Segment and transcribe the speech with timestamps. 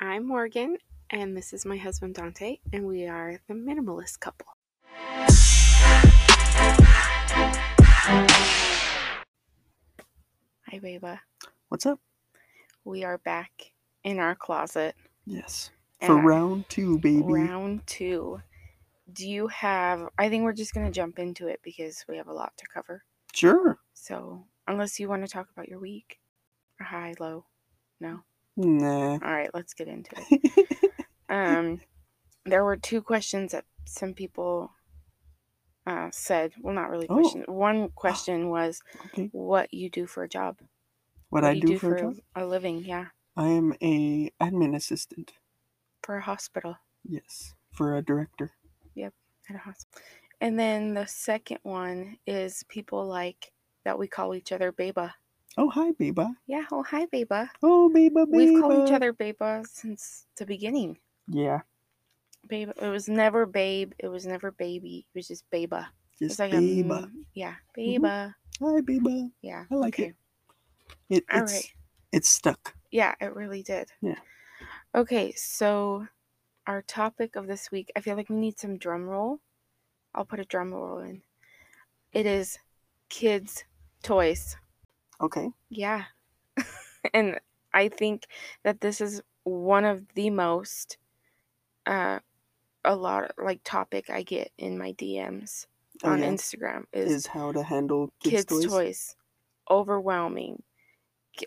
[0.00, 0.76] I'm Morgan,
[1.10, 4.48] and this is my husband Dante, and we are the minimalist couple.
[10.66, 11.20] Hi, Beba.
[11.68, 12.00] What's up?
[12.84, 13.72] We are back
[14.02, 14.96] in our closet.
[15.26, 15.70] Yes.
[16.04, 17.22] For round two, baby.
[17.22, 18.42] Round two.
[19.12, 20.08] Do you have?
[20.18, 23.04] I think we're just gonna jump into it because we have a lot to cover.
[23.32, 23.78] Sure.
[23.94, 26.18] So, unless you want to talk about your week,
[26.80, 27.46] or high, low,
[28.00, 28.24] no.
[28.56, 29.12] Nah.
[29.14, 30.90] All right, let's get into it.
[31.28, 31.80] um,
[32.44, 34.70] there were two questions that some people
[35.86, 36.52] uh, said.
[36.60, 37.14] Well, not really Oh.
[37.20, 37.44] questions.
[37.48, 39.28] One question was okay.
[39.32, 40.58] what you do for a job.
[41.30, 42.14] What, I do do, you for a job?
[42.36, 42.84] a living?
[42.84, 43.06] Yeah,
[43.36, 45.32] I am a admin assistant.
[46.02, 46.76] for a hospital
[47.08, 47.54] Yes.
[47.72, 48.52] For a director.
[48.94, 49.12] Yep,
[49.50, 50.02] at a hospital.
[50.40, 53.52] And then the second one is people like
[53.84, 55.12] that we call each other Beba.
[55.56, 56.34] Oh, hi, Beba.
[56.46, 56.64] Yeah.
[56.72, 57.48] Oh, hi, Beba.
[57.62, 58.30] Oh, Beba, Beba.
[58.30, 60.98] We've called each other Beba since the beginning.
[61.28, 61.60] Yeah.
[62.48, 62.70] Babe.
[62.80, 63.92] It was never babe.
[63.98, 65.06] It was never baby.
[65.14, 65.86] It was just Beba.
[66.18, 67.04] Just like a Beba.
[67.04, 68.00] m- yeah, Mhm.
[68.00, 68.34] Beba.
[68.60, 69.30] Hi, Beba.
[69.42, 69.64] Yeah.
[69.70, 70.08] I like okay.
[70.08, 70.16] it.
[71.08, 71.72] It All it's right.
[72.12, 72.74] it's stuck.
[72.90, 73.90] Yeah, it really did.
[74.00, 74.18] Yeah.
[74.94, 76.06] Okay, so
[76.66, 79.40] our topic of this week, I feel like we need some drum roll.
[80.14, 81.22] I'll put a drum roll in.
[82.12, 82.58] It is
[83.08, 83.64] kids'
[84.02, 84.56] toys.
[85.24, 85.50] Okay.
[85.70, 86.04] Yeah.
[87.14, 87.40] and
[87.72, 88.26] I think
[88.62, 90.96] that this is one of the most
[91.86, 92.20] uh
[92.84, 95.66] a lot of like topic I get in my DMs
[96.04, 96.26] Oh, on yeah.
[96.26, 98.66] Instagram is, Is how to handle kids, kids, toys.
[98.66, 99.16] toys.
[99.70, 100.62] overwhelming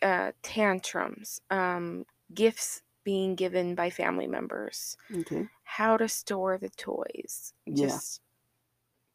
[0.02, 5.48] uh, tantrums um, gifts being given by family members Okay.
[5.64, 7.88] how to store the toys Yeah.
[7.88, 8.22] just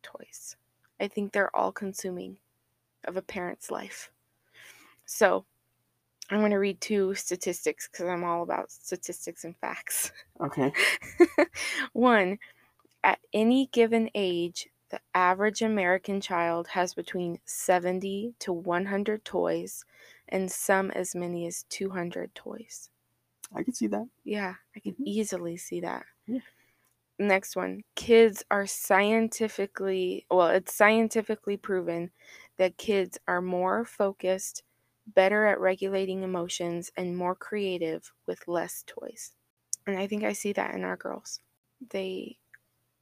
[0.03, 0.57] toys
[1.01, 2.39] i think they're all consuming
[3.05, 4.11] of a parent's life
[5.13, 5.47] so
[6.31, 10.77] i'm going to read two statistics because i'm all about statistics and facts Okay.
[11.93, 12.39] one,
[13.05, 19.85] at any given age, the average American child has between 70 to 100 toys
[20.29, 22.91] and some as many as 200 toys.
[23.55, 24.09] I can see that.
[24.25, 25.05] Yeah, I can Mhm.
[25.05, 26.07] easily see that.
[26.27, 26.41] Yeah.
[27.19, 27.83] Next one.
[27.95, 32.11] Kids are scientifically, well, it's scientifically proven
[32.59, 34.63] that kids are more focused,
[35.07, 39.33] better at regulating emotions, and more creative with less toys.
[39.87, 41.41] And I think I see that in our girls.
[41.91, 42.39] They,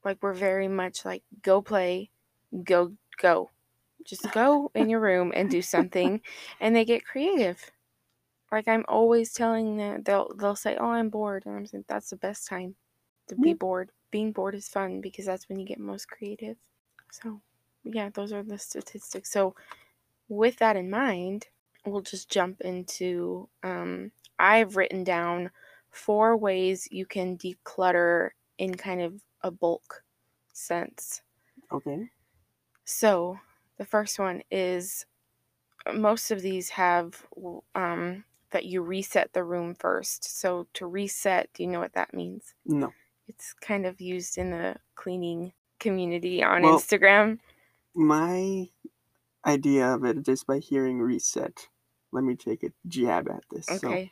[0.05, 2.11] like, we're very much like, go play,
[2.63, 3.51] go, go.
[4.03, 6.21] Just go in your room and do something.
[6.59, 7.71] and they get creative
[8.51, 12.09] like I'm always telling them they'll they'll say, "Oh, I'm bored," and I'm saying that's
[12.09, 12.75] the best time
[13.27, 13.91] to be bored.
[14.11, 16.57] Being bored is fun because that's when you get most creative.
[17.11, 17.41] So,
[17.83, 19.31] yeah, those are the statistics.
[19.31, 19.55] So,
[20.29, 21.47] with that in mind,
[21.85, 23.49] we'll just jump into.
[23.63, 25.51] Um, I've written down
[25.89, 30.03] four ways you can declutter in kind of a bulk
[30.53, 31.21] sense.
[31.71, 32.09] Okay.
[32.85, 33.39] So,
[33.77, 35.05] the first one is
[35.93, 37.25] most of these have
[37.75, 40.39] um, that you reset the room first.
[40.39, 42.53] So, to reset, do you know what that means?
[42.65, 42.93] No.
[43.27, 47.39] It's kind of used in the cleaning community on Well, Instagram.
[47.93, 48.69] My
[49.45, 51.67] idea of it just by hearing reset.
[52.11, 53.69] Let me take a jab at this.
[53.69, 54.11] Okay.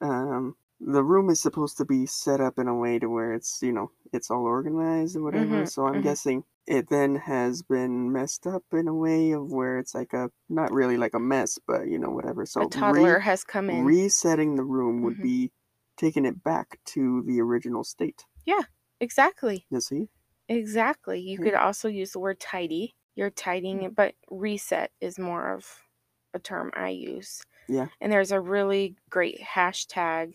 [0.00, 3.62] um, the room is supposed to be set up in a way to where it's
[3.62, 5.64] you know it's all organized or whatever.
[5.64, 6.02] Mhm, so I'm mhm.
[6.02, 10.30] guessing it then has been messed up in a way of where it's like a
[10.48, 12.46] not really like a mess, but you know whatever.
[12.46, 13.94] So a toddler re- has come in.
[13.96, 15.20] resetting the room would Mhm.
[15.20, 15.52] be
[15.96, 18.26] taking it back to the original state.
[18.44, 18.62] Yeah,
[19.00, 19.68] exactly.
[19.70, 20.08] You see?
[20.48, 21.20] Exactly.
[21.20, 21.52] You Mhm.
[21.52, 22.96] could also use the word tidy.
[23.16, 25.81] You're tidying it, but reset is more of
[26.34, 27.42] a term I use.
[27.68, 27.86] Yeah.
[28.00, 30.34] And there's a really great hashtag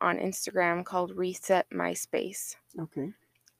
[0.00, 2.56] on Instagram called Reset My Space.
[2.78, 3.12] Okay.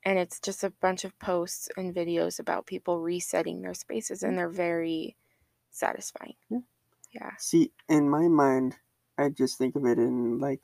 [0.04, 4.37] and it's just a bunch of posts and videos about people resetting their spaces and
[4.38, 5.16] they're very
[5.71, 6.59] satisfying Yeah.
[7.12, 8.77] yeah See, in my mind,
[9.19, 10.60] I just think of it in like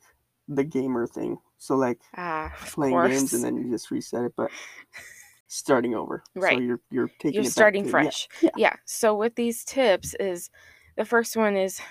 [0.47, 1.39] the gamer thing.
[1.57, 4.51] So like ah playing course games and then you just reset it, but
[5.47, 6.23] starting over.
[6.35, 6.57] Right.
[6.57, 8.49] So you're you're taking you're it back starting to- yeah, fresh yeah.
[8.57, 10.49] yeah so with these tips is
[10.95, 11.81] the first one is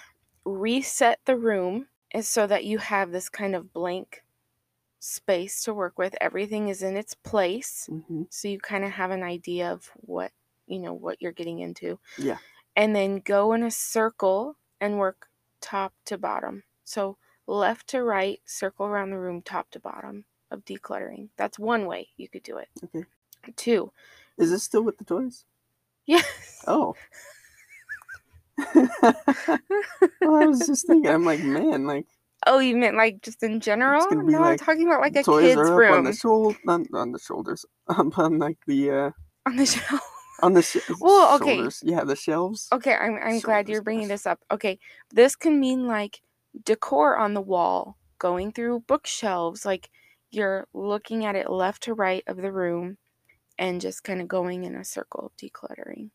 [0.45, 4.23] reset the room is so that you have this kind of blank
[5.01, 8.27] space to work with everything is in its place Mhm.
[8.31, 10.33] so you kind of have an idea of what
[10.67, 12.39] you know what you're getting into Yeah.
[12.77, 15.29] and then go in a circle and work
[15.61, 20.65] top to bottom so left to right circle around the room top to bottom of
[20.65, 23.05] decluttering that's one way you could do it Okay.
[23.57, 23.93] two
[24.39, 25.45] Is this still with the toys?
[26.07, 26.95] yes Oh.
[30.21, 31.11] well, I was just thinking.
[31.11, 32.07] I'm like, man, like
[32.47, 34.05] Oh, you meant like just in general?
[34.09, 36.59] gonna be I'm talking about like a Toys kid's are up room on the shoulder,
[36.67, 39.11] on, on the shoulders, um, on like the uh,
[39.47, 40.01] on the shelf.
[40.43, 41.57] on the sh- Well, okay.
[41.57, 41.81] shoulders.
[41.85, 42.69] Yeah, the shelves.
[42.73, 44.41] Okay, I'm I'm glad you're bringing this up.
[44.51, 44.79] Okay,
[45.13, 46.21] this can mean like
[46.65, 49.91] decor on the wall, going through bookshelves, like
[50.31, 52.97] you're looking at it left to right of the room,
[53.59, 56.11] and just kind of going in a circle, of decluttering.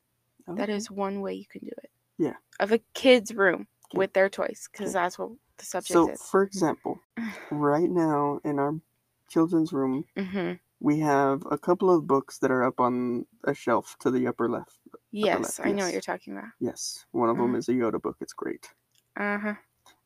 [0.55, 0.73] That Okay.
[0.73, 1.89] is one way you can do it.
[2.17, 2.35] Yeah.
[2.59, 3.97] Of a kid's room Okay.
[3.99, 5.03] with their toys, because Okay.
[5.03, 6.21] that's what the subject So, is.
[6.21, 6.99] for example,
[7.51, 8.73] right now in our
[9.29, 13.95] children's room, hmm we have a couple of books that are up on a shelf
[13.99, 14.77] to the upper left.
[15.11, 16.51] Yes, left, I know what you're talking about.
[16.59, 17.57] Yes, one of them Mhm.
[17.57, 18.17] is a Yoda book.
[18.21, 18.71] It's great.
[19.15, 19.55] Uh huh.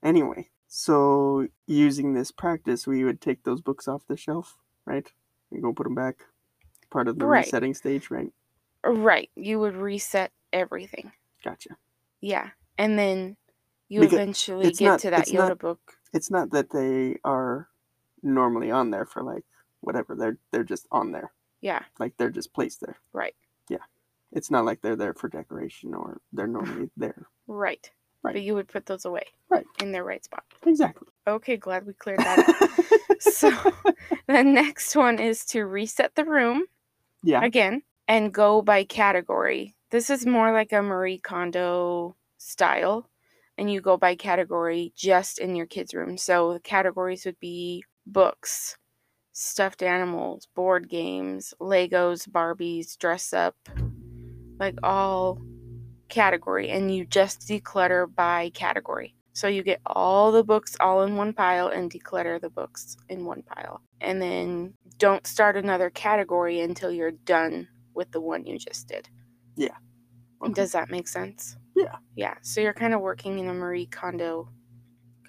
[0.01, 5.11] Anyway, so using this practice, we would take those books off the shelf, right?
[5.51, 6.25] And go put them back.
[6.89, 7.45] Part of the Right.
[7.45, 8.31] resetting stage, right?
[8.85, 9.29] Right.
[9.35, 11.11] You would reset everything.
[11.43, 11.77] Gotcha.
[12.21, 12.49] Yeah.
[12.77, 13.37] And then
[13.89, 15.79] you Because eventually get not- to that Yoda not- book.
[16.13, 17.69] It's not that they are
[18.21, 19.45] normally on there for like
[19.79, 20.15] whatever.
[20.15, 21.31] They're they're just on there.
[21.61, 21.83] Yeah.
[21.99, 22.97] Like they're just placed there.
[23.13, 23.35] Right.
[23.69, 23.77] Yeah.
[24.31, 27.27] It's not like they're there for decoration or they're normally there.
[27.47, 27.89] Right.
[28.23, 28.33] Right.
[28.33, 29.23] But you would put those away.
[29.49, 29.65] Right.
[29.81, 30.43] In their right spot.
[30.65, 31.07] Exactly.
[31.27, 33.19] Okay, glad we cleared that up.
[33.21, 33.49] so
[34.27, 36.65] the next one is to reset the room
[37.23, 37.43] yeah.
[37.43, 39.75] again and go by category.
[39.91, 43.09] This is more like a Marie Kondo style.
[43.57, 46.17] And you go by category just in your kids' room.
[46.17, 48.77] So the categories would be books,
[49.33, 53.57] stuffed animals, board games, Legos, Barbies, dress up,
[54.57, 55.41] like all
[56.07, 56.69] category.
[56.69, 59.13] And you just declutter by category.
[59.33, 63.25] So you get all the books all in one pile and declutter the books in
[63.25, 63.81] one pile.
[63.99, 69.09] And then don't start another category until you're done with the one you just did.
[69.57, 70.53] Okay.
[70.53, 71.55] Does that make sense?
[71.75, 71.95] Yeah.
[72.15, 72.33] Yeah.
[72.41, 74.49] So you're kind of working in a Marie Kondo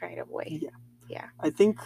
[0.01, 0.59] kind of way.
[0.63, 0.71] Yeah.
[1.09, 1.27] Yeah.
[1.41, 1.79] I think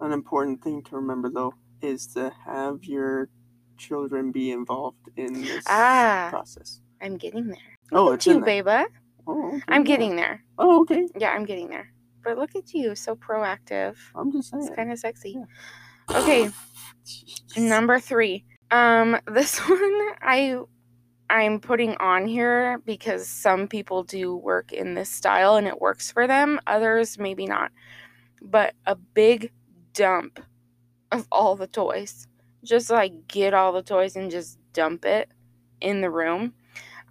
[0.00, 1.52] an important thing to remember though
[1.82, 3.28] is to have your
[3.76, 6.28] children be involved in this Ah.
[6.30, 6.80] process.
[7.02, 7.76] I'm getting there.
[7.92, 8.40] Oh, Look it's you.
[8.40, 8.86] Beba.
[9.26, 10.42] Oh, okay, I'm getting there.
[10.58, 11.06] Oh, okay.
[11.18, 11.92] Yeah, I'm getting there.
[12.24, 13.96] But look at you, so proactive.
[14.14, 14.64] I'm just saying.
[14.66, 15.36] It's kind of sexy.
[16.10, 16.18] Yeah.
[16.18, 16.50] Okay,
[17.58, 18.44] number three.
[18.70, 19.78] Um, this one
[20.22, 20.60] I
[21.30, 26.10] I'm putting on here because some people do work in this style and it works
[26.10, 26.60] for them.
[26.66, 27.70] Others maybe not.
[28.40, 29.52] But a big
[29.92, 30.40] dump
[31.12, 32.26] of all the toys.
[32.64, 35.30] Just like get all the toys and just dump it
[35.80, 36.54] in the room.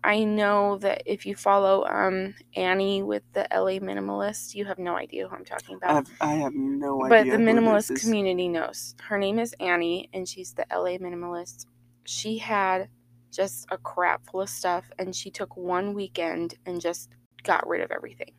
[0.04, 4.96] I know that if you follow um Annie with the LA Minimalist, you have no
[4.96, 7.34] idea who I'm talking about I have, I have no but idea.
[7.34, 8.96] But the minimalist community knows.
[9.02, 11.66] Her name is Annie, and she's the LA minimalist.
[12.06, 12.90] She had
[13.38, 17.10] just a crap full of stuff, and she took one weekend and just
[17.44, 18.34] got rid of everything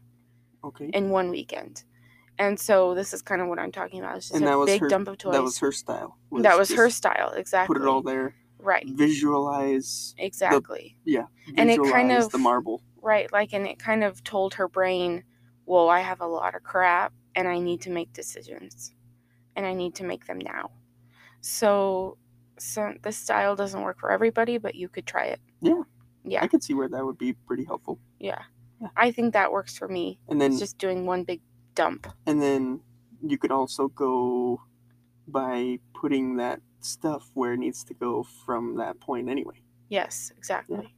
[0.65, 0.91] Okay.
[0.93, 1.85] in one weekend.
[2.41, 4.17] And so this is kind of what I'm talking about.
[4.17, 5.33] It's just And a that was big her- dump of toys.
[5.33, 6.19] That was her style.
[6.33, 7.75] That was her style, exactly.
[7.75, 8.35] Put it all there.
[8.61, 10.15] right, Visualize.
[10.19, 10.97] exactly.
[11.05, 11.27] Yeah.
[11.57, 12.83] And it kind the of- marble.
[13.01, 15.23] Right, like, and it kind of told her brain,
[15.67, 18.93] well, I have a lot of crap and I need to make decisions
[19.55, 20.71] and I need to make them now.
[21.41, 22.19] So,
[22.61, 25.41] so this style doesn't work for everybody, but you could try it.
[25.61, 25.83] Yeah.
[26.25, 27.99] Yeah, I could see where that would be pretty helpful.
[28.19, 28.43] yeah.
[28.81, 28.89] Yeah.
[28.97, 30.21] I think that works for me.
[30.29, 31.41] And then It's just doing one big
[31.75, 32.07] dump.
[32.27, 32.81] and then
[33.21, 34.61] you could also go
[35.27, 39.61] by putting that stuff where it needs to go from that point anyway.
[39.89, 40.79] Yes, exactly.
[40.83, 40.89] Yeah.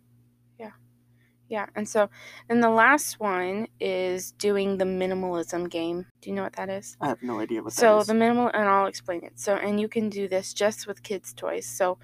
[1.51, 1.67] Yeah.
[1.75, 2.09] And so
[2.49, 6.07] then the last one is doing the minimalism game.
[6.23, 6.97] Do you know what that is?
[7.01, 7.81] I have no idea what that is.
[7.81, 8.07] so that is.
[8.07, 11.33] the minimal and i'll explain it so and you can do this just with kids
[11.35, 11.99] toys so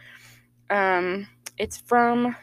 [0.70, 2.34] um it's from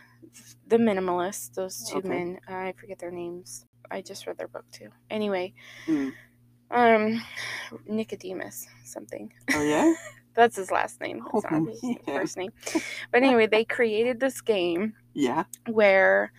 [0.67, 2.07] the minimalists those two Okay.
[2.07, 5.53] men i forget their names i just read their book too anyway
[5.87, 6.13] Mm.
[6.71, 7.21] um
[7.85, 9.93] nicodemus something oh yeah?
[10.35, 11.97] that's his last name that's Oh, not his man.
[12.05, 12.51] first name
[13.11, 15.43] but anyway they created this game Yeah.
[15.69, 16.31] where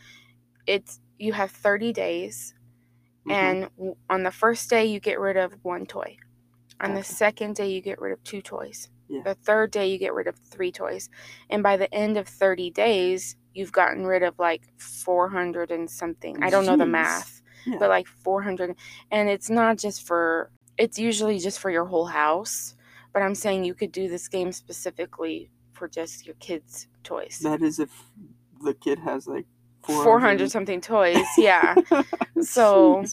[0.66, 2.54] it's you have 30 days
[3.26, 3.32] mhm.
[3.32, 6.16] and on the first day you get rid of one toy.
[6.80, 8.88] On the second day you get rid of two toys.
[9.08, 9.20] Yeah.
[9.22, 11.10] the third day you get rid of three toys.
[11.50, 16.42] And by the end of 30 days you've gotten rid of like 400 and something.
[16.42, 17.76] I don't know the math Yeah.
[17.78, 18.74] but like 400
[19.10, 22.74] and it's not just for it's usually just for your whole house
[23.12, 27.40] but i'm saying you could do this game specifically for just your kids toys.
[27.42, 27.90] That is if
[28.62, 29.46] the kid has like
[29.86, 31.74] 400, 400 something toys yeah
[32.40, 33.04] So-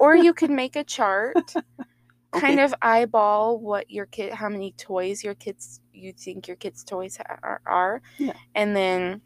[0.00, 1.34] or you could make a chart
[2.32, 2.62] kind Okay.
[2.62, 7.18] of eyeball what your kid how many toys your kids you think your kids toys
[7.24, 8.34] are, are Yeah.
[8.54, 9.22] and then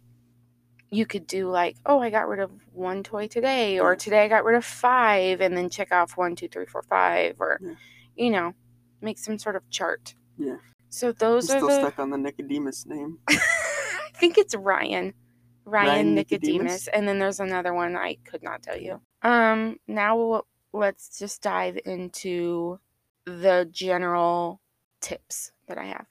[0.92, 4.28] you could do like oh i got rid of one toy today or today i
[4.28, 7.74] got rid of five and then check off one two three four five or Yeah.
[8.16, 8.54] you know,
[9.00, 10.14] make some sort of chart.
[10.36, 10.56] Yeah.
[10.90, 13.18] So I'm those are still the stuck on the Nicodemus name.
[13.28, 13.38] I
[14.14, 15.14] think it's Ryan.
[15.64, 16.48] Ryan, Ryan Nicodemus.
[16.48, 16.88] Nicodemus?
[16.88, 19.00] And then there's another one I could not tell you.
[19.22, 22.78] Um now let's just dive into
[23.24, 24.60] the general
[25.00, 26.06] tips that I have.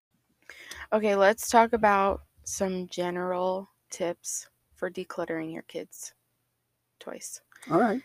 [0.91, 6.13] Okay, let's talk about some general tips for decluttering your kids'
[7.00, 7.41] toys.
[7.70, 8.01] All right.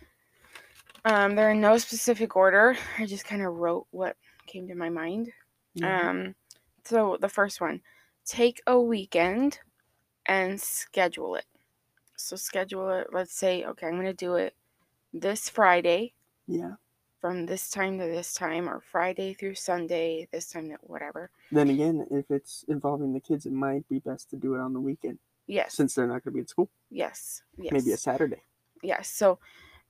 [1.04, 2.76] Um, they're in no specific order.
[2.98, 5.30] I just kind of wrote what came to my mind.
[5.74, 6.10] Yeah.
[6.10, 6.34] Um,
[6.84, 7.80] so the first one,
[8.24, 9.58] take a weekend
[10.26, 11.44] and schedule it.
[12.16, 13.08] So schedule it.
[13.12, 14.54] Let's say, okay, I'm gonna do it
[15.12, 16.12] this Friday
[16.46, 16.74] yeah.
[17.20, 21.30] from this time to this time, or Friday through Sunday, this time to whatever.
[21.52, 24.72] Then again, if it's involving the kids, it might be best to do it on
[24.72, 25.74] the weekend Yes.
[25.74, 26.70] since they're not going to be at school.
[26.90, 27.42] yes.
[27.58, 27.72] Yes.
[27.72, 28.42] Maybe a Saturday.
[28.82, 29.08] yes.
[29.08, 29.38] So,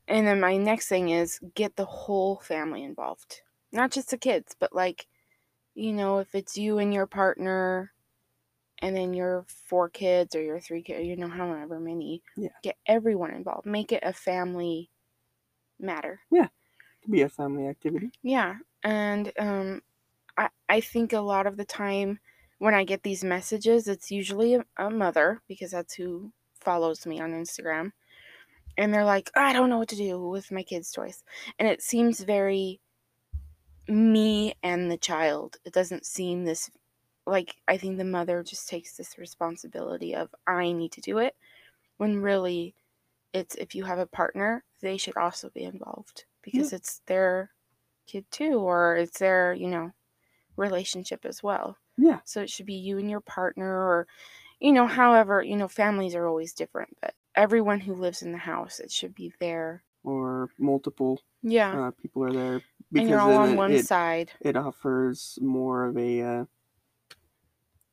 [0.08, 3.40] and then my next thing is get the whole family involved,
[3.72, 5.06] not just the kids, but like,
[5.74, 7.92] you know, if it's you and your partner,
[8.84, 12.50] and then your four kids or your three kids, you know, however many, Yeah.
[12.62, 13.66] get everyone involved.
[13.66, 14.90] Make it a family
[15.78, 16.20] matter.
[16.30, 16.48] yeah
[17.02, 18.12] Could be a family activity.
[18.22, 19.82] Yeah, and um,
[20.38, 22.20] I I think a lot of the time
[22.58, 27.20] when I get these messages, it's usually a, a mother because that's who follows me
[27.20, 27.92] on Instagram,
[28.78, 31.24] and they're like, I don't know what to do with my kids' toys,
[31.58, 32.80] and it seems very
[33.88, 35.56] me and the child.
[35.64, 36.70] It doesn't seem this
[37.26, 41.36] like I think the mother just takes this responsibility of I need to do it,
[41.98, 42.76] when really
[43.32, 47.52] it's if you have a partner, they should also be involved because it's their
[48.06, 49.92] kid too, or it's their, you know,
[50.56, 51.78] relationship as well.
[51.96, 52.20] Yeah.
[52.24, 54.06] So it should be you and your partner, or,
[54.60, 58.38] you know, however, you know, families are always different, but everyone who lives in the
[58.38, 59.84] house, it should be there.
[60.04, 61.78] Or multiple Yeah.
[61.78, 62.62] uh, people are there
[62.94, 64.32] and you're all on it, one it, side.
[64.40, 66.44] it offers more of a uh,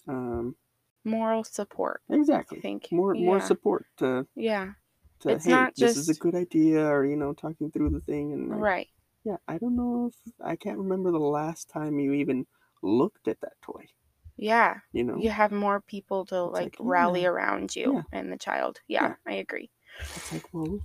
[0.07, 0.55] um
[1.03, 2.89] Moral support, I exactly think.
[2.91, 3.45] more more Yeah.
[3.45, 4.73] support to Yeah.
[5.21, 8.01] to It's hey not this is a good idea or you know talking through the
[8.01, 8.87] thing and like, Right.
[9.23, 12.45] yeah I don't know if I can't remember the last time you even
[12.83, 13.85] looked at that toy
[14.37, 14.79] Yeah.
[14.93, 17.29] you know You have more people to like, like, rally yeah.
[17.29, 18.03] around you Yeah.
[18.11, 18.81] and the child.
[18.87, 19.15] Yeah, Yeah.
[19.25, 19.69] I agree.
[19.99, 20.79] it's like well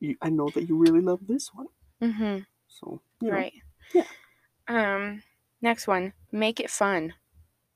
[0.00, 1.66] you, I know that you really love this one
[2.00, 2.38] Mm-hmm.
[2.68, 3.54] so you know, Right.
[3.92, 4.06] Yeah.
[4.68, 5.22] Um
[5.62, 7.14] next one, make it fun.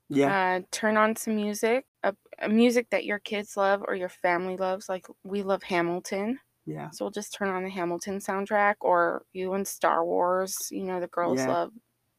[0.09, 4.09] Yeah Uh turn on some music, a, a music that your kids love or your
[4.09, 4.89] family loves.
[4.89, 6.39] Like we love Hamilton.
[6.65, 10.83] yeah So we'll just turn on the Hamilton soundtrack or you and Star Wars, you
[10.83, 11.47] know, the girls Yeah.
[11.47, 11.71] love.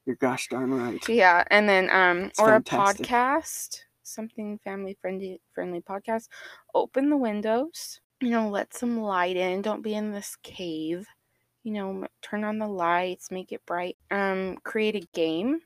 [0.07, 3.07] you're gosh darn right Yeah, and then um It's or fantastic.
[3.07, 6.29] a podcast, something family friendly friendly podcast.
[6.75, 9.63] Open the windows, you know, let some light in.
[9.63, 11.07] Don't be in this cave.
[11.63, 13.97] You know, turn on the lights, make it bright.
[14.11, 15.61] Um create a game.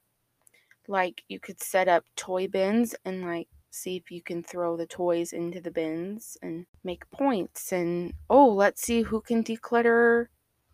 [0.89, 4.87] Like you could set up toy bins and like see if you can throw the
[4.87, 10.27] toys into the bins and make points and oh, let's see who can declutter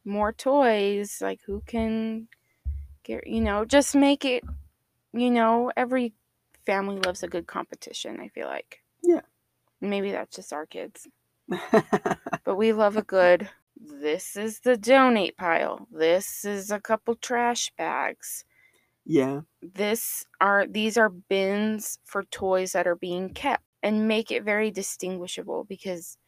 [0.05, 2.29] more toys, like who can
[3.03, 4.45] get, you know, just make it
[5.13, 6.13] you know, every
[6.67, 8.81] family loves a good competition, I feel like.
[9.03, 9.21] Yeah.
[9.81, 11.07] Maybe that's just our kids.
[12.45, 15.87] But we love a good this is the donate pile.
[15.91, 18.45] This is a couple trash bags.
[19.05, 24.43] Yeah This are these are bins for toys that are being kept and make it
[24.45, 26.19] very distinguishable because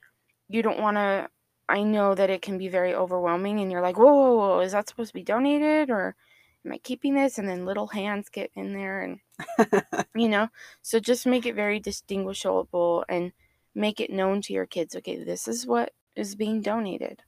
[0.48, 1.28] you don't want to
[1.68, 4.72] I know that it can be very overwhelming and you're like, whoa, whoa, whoa, is
[4.72, 6.16] that supposed to be donated or
[6.64, 7.38] am I keeping this?
[7.38, 9.20] And then little hands get in there and
[10.14, 10.48] you know
[10.82, 13.32] so just make it very distinguishable and
[13.74, 17.22] make it known to your kids okay this is what is being donated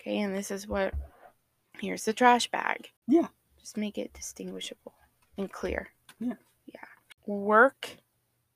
[0.00, 0.94] okay and this is what
[1.80, 3.28] here's the trash bag Yeah.
[3.60, 4.94] Just make it distinguishable
[5.36, 5.88] and clear
[6.20, 6.34] Yeah.
[6.66, 6.80] yeah
[7.26, 7.96] work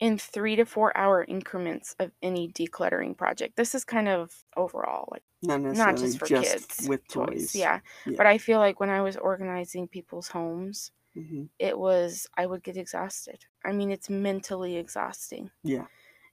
[0.00, 5.08] in three to four hour increments of any decluttering project this is kind of overall
[5.12, 7.80] like not not just for kids with toys, toys yeah.
[8.06, 8.14] Yeah.
[8.16, 12.62] but i feel like when i was organizing people's homes hmm it was I would
[12.62, 13.44] get exhausted.
[13.64, 15.50] I mean, it's mentally exhausting.
[15.62, 15.84] yeah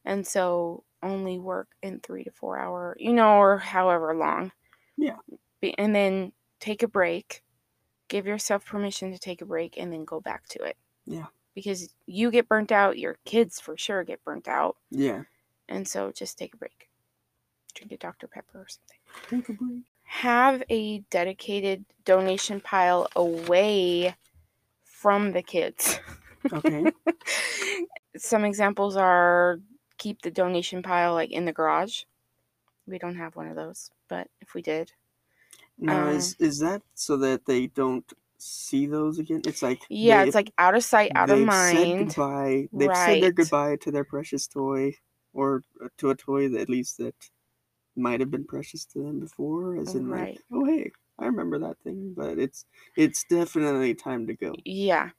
[0.05, 4.51] And so only work in 3 to 4 hour, you know, or however long.
[4.97, 5.17] Yeah.
[5.59, 7.43] Be- And then take a break.
[8.09, 10.75] Give yourself permission to take a break and then go back to it.
[11.05, 11.27] Yeah.
[11.55, 14.75] Because you get burnt out, your kids for sure get burnt out.
[14.91, 15.23] yeah
[15.69, 16.89] And so just take a break.
[17.75, 18.27] Drink a Dr.
[18.27, 18.97] Pepper or something.
[19.45, 24.15] take a break Have a dedicated donation pile away
[24.83, 25.99] from the kids.
[26.51, 26.85] okay
[28.17, 29.59] Some examples are
[29.97, 32.03] keep the donation pile like in the garage.
[32.87, 34.91] We don't have one of those, but if we did,
[35.79, 39.41] now Um, is is that so that they don't see those again.
[39.45, 42.07] It's like Yeah, they- it's like out of sight, out of they've said mind.
[42.09, 42.69] goodbye.
[42.71, 44.95] They've said their goodbye to their precious toy,
[45.33, 47.15] or uh, to a toy that at least that
[47.95, 49.75] might have been precious to them before.
[49.77, 50.35] As in, Right.
[50.35, 52.13] like, oh hey, I remember that thing.
[52.15, 54.53] But it's it's definitely time to go.
[54.63, 55.09] Yeah,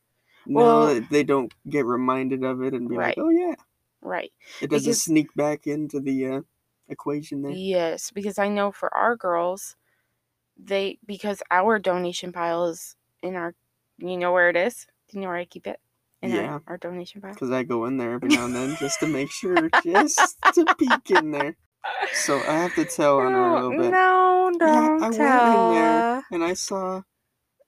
[0.47, 3.17] Well- that they don't get reminded of it and be Right.
[3.17, 3.55] like, oh yeah,
[4.01, 4.33] right.
[4.63, 6.41] it doesn't Because- sneak back into the uh,
[6.89, 7.53] equation there.
[7.53, 9.77] Yes, because I know for our girls,
[10.65, 13.55] they because our donation pile is in our,
[13.99, 14.87] you know where it is.
[15.09, 15.81] Do you know where I keep it?
[16.23, 16.55] In Yeah.
[16.55, 17.33] our, our donation pile.
[17.35, 20.67] Because I go in there every now and then just to make sure, just to
[20.79, 21.57] peek in there.
[22.13, 23.93] So I have to tell on her a little bit.
[23.93, 27.03] No, Yeah, don't I went in there and I saw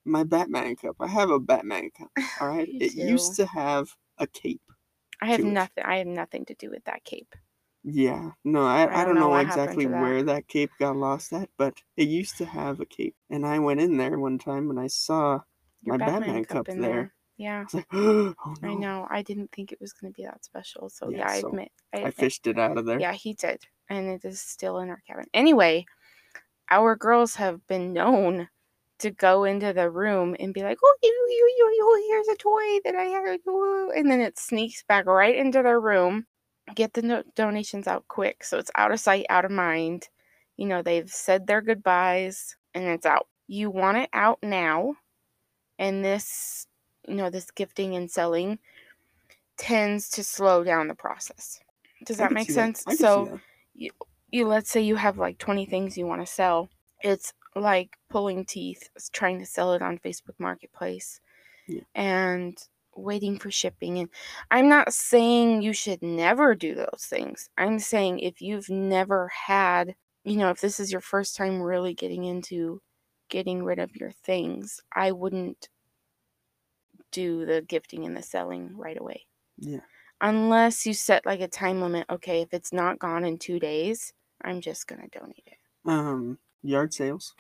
[0.05, 0.97] my Batman cup.
[1.01, 2.11] I have a Batman cup.
[2.41, 2.69] All right.
[2.69, 4.61] It used to have a cape.
[5.21, 5.55] I have to it.
[5.55, 5.85] nothing.
[5.85, 7.35] I have nothing to do with that cape.
[7.85, 8.31] Yeah.
[8.45, 10.01] No, I, I, don't know, what happened exactly that.
[10.01, 13.17] where that cape got lost at, but it used to have a cape.
[13.31, 15.41] And I went in there one time and I saw
[15.83, 17.13] Your my Batman, cup, in there.
[17.39, 18.69] Yeah, oh, I was like, oh no.
[18.69, 19.07] I know.
[19.11, 20.89] I didn't think it was going to be that special.
[20.91, 21.73] So Yeah, yeah, I so admit.
[21.93, 23.01] I, I fished it out of there.
[23.01, 23.63] Yeah, he did.
[23.91, 25.27] And it is still in our cabin.
[25.35, 25.85] Anyway,
[26.71, 28.49] our girls have been known
[29.01, 32.39] to go into the room and be like, oh, you, you, you, you, here's a
[32.39, 33.39] toy that I have.
[33.97, 36.25] And then it sneaks back right into their room,
[36.75, 38.45] get the no- donations out quick.
[38.45, 40.09] So it's out of sight, out of mind.
[40.57, 43.27] You know, they've said their goodbyes and it's out.
[43.49, 44.97] You want it out now.
[45.79, 46.67] And this,
[47.09, 48.59] you know, this gifting and selling
[49.57, 51.61] tends to slow down the process.
[52.05, 52.85] Does that make sense?
[52.89, 53.39] See so
[53.75, 53.91] that.
[54.31, 56.69] you let's say you have like 20 things you want to sell
[57.03, 61.21] it's like pulling teeth trying to sell it on facebook marketplace
[61.69, 61.83] Yeah.
[61.95, 62.57] and
[62.95, 64.09] waiting for shipping and
[64.51, 67.49] i'm not saying you should never do those things.
[67.57, 69.95] I'm saying if you've never had
[70.25, 72.81] you know if this is your first time really getting into
[73.31, 75.69] getting rid of your things i wouldn't
[77.11, 79.27] do the gifting and the selling right away.
[79.59, 79.81] Yeah.
[80.21, 84.13] unless you set like a time limit okay if it's not gone in two days
[84.45, 85.59] i'm just gonna donate it.
[85.85, 87.35] Um, yard sales,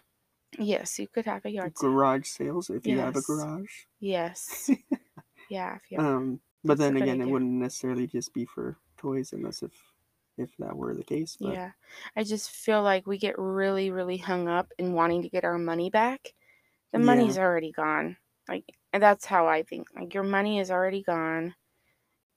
[0.58, 1.90] yes you could have a yard sale.
[1.90, 3.70] Garage sales if you have a garage.
[4.00, 4.70] yes
[5.52, 7.30] yeah if you Um, but then again, it idea.
[7.30, 9.72] wouldn't necessarily just be for toys, unless if
[10.38, 11.38] if that were the case.
[11.40, 11.72] But yeah
[12.16, 15.58] i just feel like we get really really hung up in wanting to get our
[15.58, 16.34] money back
[16.92, 17.00] the Yeah.
[17.00, 18.16] money's already gone
[18.48, 21.54] like that's how i think like your money is already gone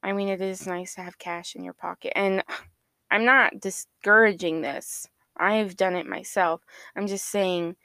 [0.03, 2.43] i mean it is nice to have cash in your pocket and
[3.11, 6.63] i'm not discouraging this i've done it myself
[6.95, 7.75] i'm just saying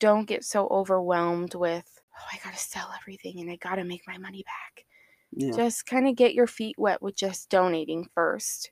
[0.00, 4.18] don't get so overwhelmed with oh i gotta sell everything and i gotta make my
[4.18, 4.84] money back.
[5.32, 8.70] Yeah, just kind of get your feet wet with just donating first.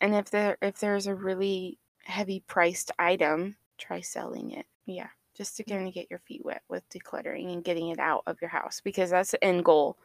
[0.00, 4.66] And if there if there's a really heavy priced item try selling it.
[4.86, 8.22] Yeah just to kind of get your feet wet with decluttering and getting it out
[8.26, 9.96] of your house because that's the end goal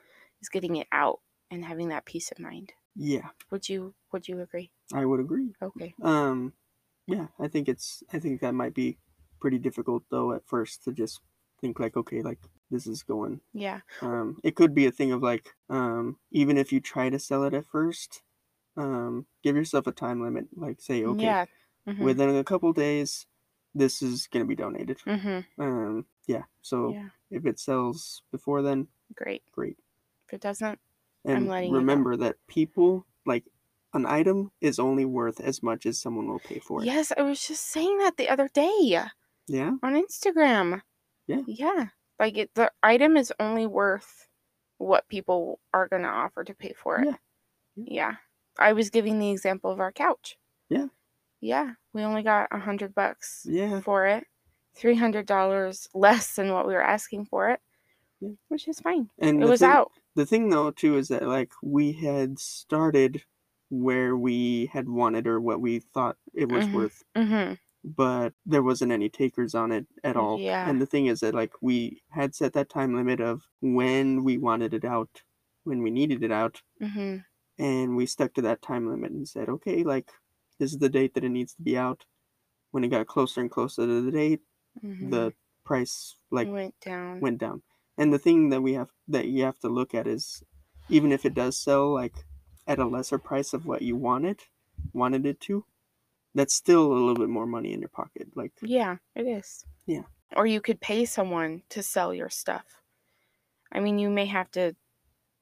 [0.41, 1.19] is getting it out
[1.51, 2.73] and having that peace of mind.
[2.95, 4.71] Yeah, would you would you agree?
[4.93, 5.53] I would agree.
[5.61, 5.93] okay.
[6.01, 6.53] Um,
[7.05, 8.97] yeah, I think it's I think that might be
[9.39, 11.21] pretty difficult though at first to just
[11.61, 12.39] think like, okay, like
[12.71, 13.39] this is going.
[13.53, 17.19] yeah Um, it could be a thing of like, um, even if you try to
[17.19, 18.21] sell it at first,
[18.75, 20.47] um, give yourself a time limit.
[20.55, 21.45] Like say, okay, yeah
[21.87, 22.03] mm-hmm.
[22.03, 23.25] within a couple days,
[23.73, 24.97] this is gonna be donated.
[25.05, 25.61] mm-hmm.
[25.61, 26.43] Um, yeah.
[26.61, 29.77] So yeah if it sells before then, great great.
[30.27, 30.79] if it doesn't
[31.25, 31.79] And i'm letting you know.
[31.79, 33.43] remember that people like
[33.93, 36.85] an item is only worth as much as someone will pay for it.
[36.85, 38.99] yes i was just saying that the other day
[39.47, 39.71] Yeah.
[39.83, 40.81] on Instagram.
[41.27, 41.41] Yeah.
[41.47, 41.85] Yeah.
[42.19, 44.27] Like it, the item is only worth
[44.79, 47.07] what people are going to offer to pay for it.
[47.07, 47.15] Yeah.
[47.75, 48.15] Yeah.
[48.59, 50.37] I was giving the example of our couch.
[50.69, 50.87] Yeah.
[51.41, 51.73] Yeah.
[51.93, 53.81] We only got a hundred bucks Yeah.
[53.81, 54.23] for it.
[54.75, 57.59] Three hundred dollars less than what we were asking for it.
[58.19, 58.31] Yeah.
[58.47, 59.09] Which is fine.
[59.19, 59.91] And It was thing, out.
[60.15, 63.23] The thing though too is that like we had started
[63.69, 66.73] where we had wanted or what we thought it was Mhm.
[66.73, 67.53] worth, Mm-hmm.
[67.95, 70.39] But there wasn't any takers on it at all.
[70.39, 70.69] Yeah.
[70.69, 74.37] And the thing is that like we had set that time limit of when we
[74.37, 75.21] wanted it out,
[75.63, 77.17] when we needed it out, Mm-hmm.
[77.63, 80.11] and we stuck to that time limit and said, okay, like
[80.59, 82.03] this is the date that it needs to be out.
[82.71, 84.41] When it got closer and closer to the date,
[84.83, 85.09] mm-hmm.
[85.09, 87.19] the price like went down.
[87.21, 87.61] went down.
[87.97, 90.43] And the thing that we have that you have to look at is
[90.89, 92.13] even if it does sell like
[92.67, 94.41] at a lesser price of what you wanted
[94.93, 95.65] wanted it to,
[96.37, 98.27] that's still a little bit more money in your pocket.
[98.35, 99.65] Like Yeah, it is.
[99.85, 100.03] Yeah.
[100.35, 102.65] Or you could pay someone to sell your stuff.
[103.71, 104.75] I mean, you may have to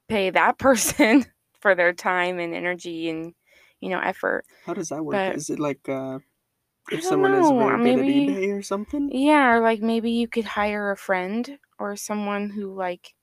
[0.08, 1.26] pay that person
[1.60, 3.34] for their time and energy and,
[3.82, 4.46] you know, effort.
[4.66, 5.14] how does that work?
[5.14, 6.20] But- is it like uh
[6.92, 9.10] if someone is know, uh, good maybe- eBay or something?
[9.12, 13.16] Yeah, or like maybe you could hire a friend or someone who like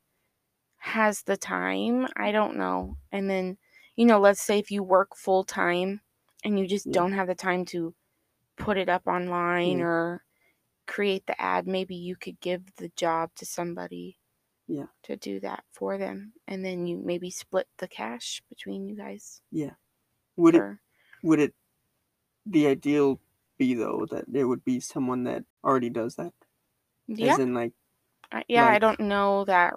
[0.79, 2.09] has the time.
[2.17, 2.97] I don't know.
[3.13, 3.57] And then,
[3.95, 6.01] you know, let's say if you work full time
[6.45, 6.93] and you just Yeah.
[6.93, 7.95] don't have the time to
[8.57, 9.85] put it up online Yeah.
[9.85, 10.25] or
[10.87, 14.19] create the ad, maybe you could give the job to somebody
[14.67, 14.87] Yeah.
[15.03, 19.43] to do that for them and then you maybe split the cash between you guys.
[19.51, 19.75] Yeah.
[20.37, 20.79] Would it
[21.23, 21.55] would it
[22.47, 23.21] the ideal
[23.59, 26.35] be though that it would be someone that already does that?
[27.07, 27.35] yeah.
[27.35, 27.75] As in like
[28.33, 29.75] I- yeah, I don't know that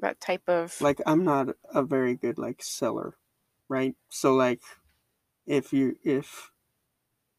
[0.00, 3.16] that type of like I'm not a very good like seller,
[3.68, 3.96] right?
[4.10, 4.62] So like
[5.46, 6.50] if you if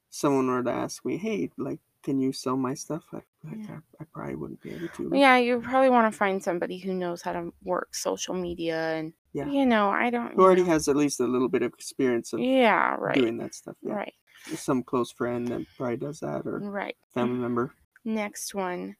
[0.09, 3.03] someone were to ask me, hey, like can you sell my stuff?
[3.11, 3.79] I, like, Yeah.
[3.99, 5.11] I, I probably wouldn't be able to.
[5.13, 9.13] Yeah, you probably want to find somebody who knows how to work social media and
[9.33, 9.47] Yeah.
[9.47, 10.69] you know, I don't Who already know.
[10.69, 13.15] has at least a little bit of experience of Yeah, right.
[13.15, 13.75] doing that stuff.
[13.81, 13.93] Yeah.
[13.93, 14.13] Right.
[14.55, 16.95] Some close friend that probably does that or Right.
[17.13, 17.73] family member.
[18.05, 18.95] Next one.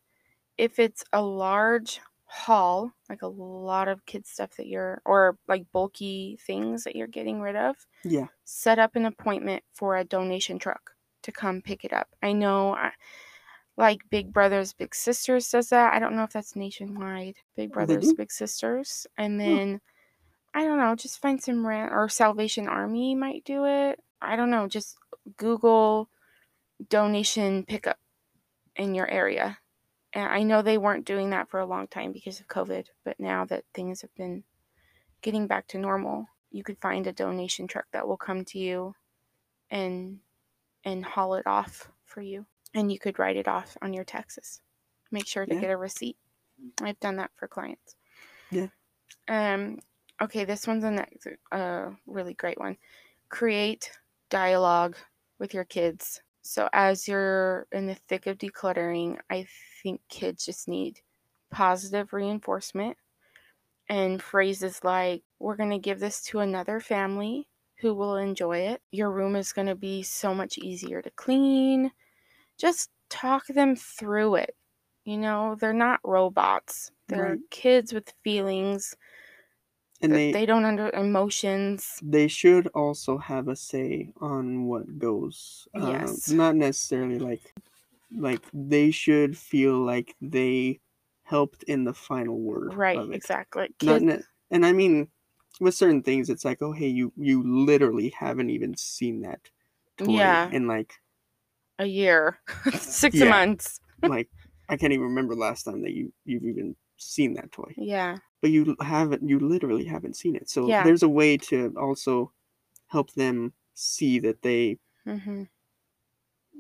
[0.58, 5.66] If it's a large haul, like a lot of kid stuff that you're or like
[5.72, 8.28] bulky things that you're getting rid of, Yeah.
[8.44, 10.92] set up an appointment for a donation truck
[11.24, 12.10] to come pick it up.
[12.22, 12.92] I know I,
[13.78, 15.94] like Big Brothers Big Sisters does that.
[15.94, 17.36] I don't know if that's nationwide.
[17.56, 18.12] Big Brothers?
[18.14, 19.08] Big Sisters.
[19.18, 19.80] And then
[20.54, 24.00] I don't know, just find some rant or Salvation Army might do it.
[24.22, 24.98] I don't know, just
[25.38, 26.10] Google
[26.90, 28.00] donation pickup
[28.76, 29.60] in your area.
[30.14, 33.20] And I know they weren't doing that for a long time because of COVID, but
[33.20, 34.44] now that things have been
[35.22, 38.96] getting back to normal, you could find a donation truck that will come to you
[39.70, 40.22] and
[40.84, 42.48] and haul it off for you.
[42.74, 44.62] And you could write it off on your taxes.
[45.12, 45.58] Make sure to Yeah.
[45.58, 46.18] get a receipt.
[46.82, 47.96] I've done that for clients.
[48.50, 48.68] Yeah.
[49.28, 49.80] Um
[50.22, 52.78] okay, this one's a next uh really great one.
[53.30, 53.92] Create
[54.30, 54.98] dialogue
[55.40, 56.22] with your kids.
[56.48, 59.48] So as you're in the thick of decluttering, I
[59.84, 61.02] think kids just need
[61.52, 62.98] positive reinforcement
[63.90, 68.82] and phrases like we're going to give this to another family who will enjoy it.
[68.92, 71.92] Your room is going to be so much easier to clean.
[72.58, 74.58] Just talk them through it.
[75.06, 76.92] You know, they're not robots.
[77.10, 77.42] They're Right.
[77.52, 78.96] kids with feelings.
[80.02, 82.00] And they they don't under emotions.
[82.04, 85.68] they should also have a say on what goes.
[85.74, 86.30] Uh, Yes.
[86.32, 87.54] Not necessarily like
[88.12, 90.80] like they should feel like they
[91.24, 92.74] helped in the final word.
[92.74, 93.74] Right, exactly.
[93.82, 95.10] Not Kids, ne- and I mean
[95.60, 99.50] with certain things it's like, oh hey, you you literally haven't even seen that
[99.98, 100.50] toy Yeah.
[100.52, 100.94] in like
[101.80, 102.40] a year,
[102.74, 103.30] six Yeah.
[103.30, 103.80] months.
[104.04, 104.30] like
[104.70, 107.74] I can't even remember last time that you you've even seen that toy.
[107.78, 110.50] Yeah, But you haven't you literally haven't seen it.
[110.50, 110.80] So Yeah.
[110.80, 112.34] there's a way to also
[112.88, 115.44] help them see that they hmm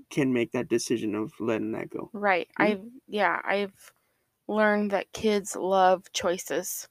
[0.09, 2.13] can make that decision of letting that go.
[2.13, 2.47] right.
[2.59, 2.77] Mhm.
[2.77, 3.93] I've yeah, I've
[4.47, 6.89] learned that kids love choices.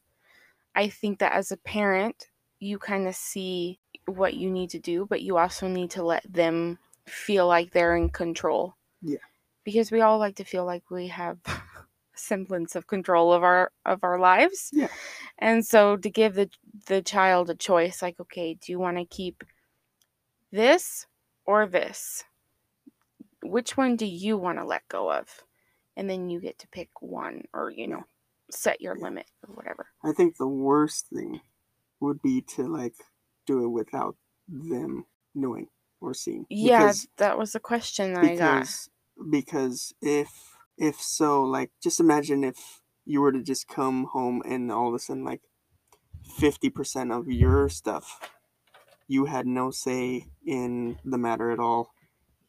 [0.75, 2.31] I think that as a parent,
[2.61, 6.25] you kind of see what you need to do, but you also need to let
[6.33, 6.79] them
[7.09, 8.77] feel like they're in control.
[9.01, 9.19] Yeah.
[9.65, 11.41] Because we all like to feel like we have
[12.17, 14.71] semblance of control of our of our lives.
[14.73, 14.89] Yeah.
[15.39, 16.51] And so to give the
[16.87, 19.45] the child a choice like okay, do you want to keep
[20.51, 21.07] this
[21.45, 22.25] or this?
[23.43, 25.45] Which one do you want to let go of?
[25.97, 28.05] And then you get to pick one or you know,
[28.51, 29.87] set your limit or whatever.
[30.05, 31.41] I think the worst thing
[32.01, 32.95] would be to like
[33.47, 34.17] do it without
[34.49, 35.69] them knowing
[36.01, 36.47] or seeing.
[36.51, 38.69] Yeah, Because, that was the question that I got.
[39.31, 40.29] because if
[40.79, 44.95] if so, like just imagine if you were to just come home and all of
[44.95, 45.43] a sudden like
[46.39, 48.19] fifty percent of your stuff
[49.09, 51.95] you had no say in the matter at all.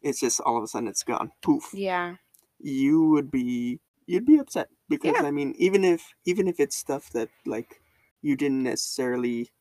[0.01, 1.31] It's just all of a sudden it's gone.
[1.43, 1.69] Poof.
[1.73, 2.15] Yeah.
[2.59, 5.27] you would be you'd be upset because Yeah.
[5.27, 7.79] I mean even if even if it's stuff that like
[8.23, 9.51] you didn't necessarily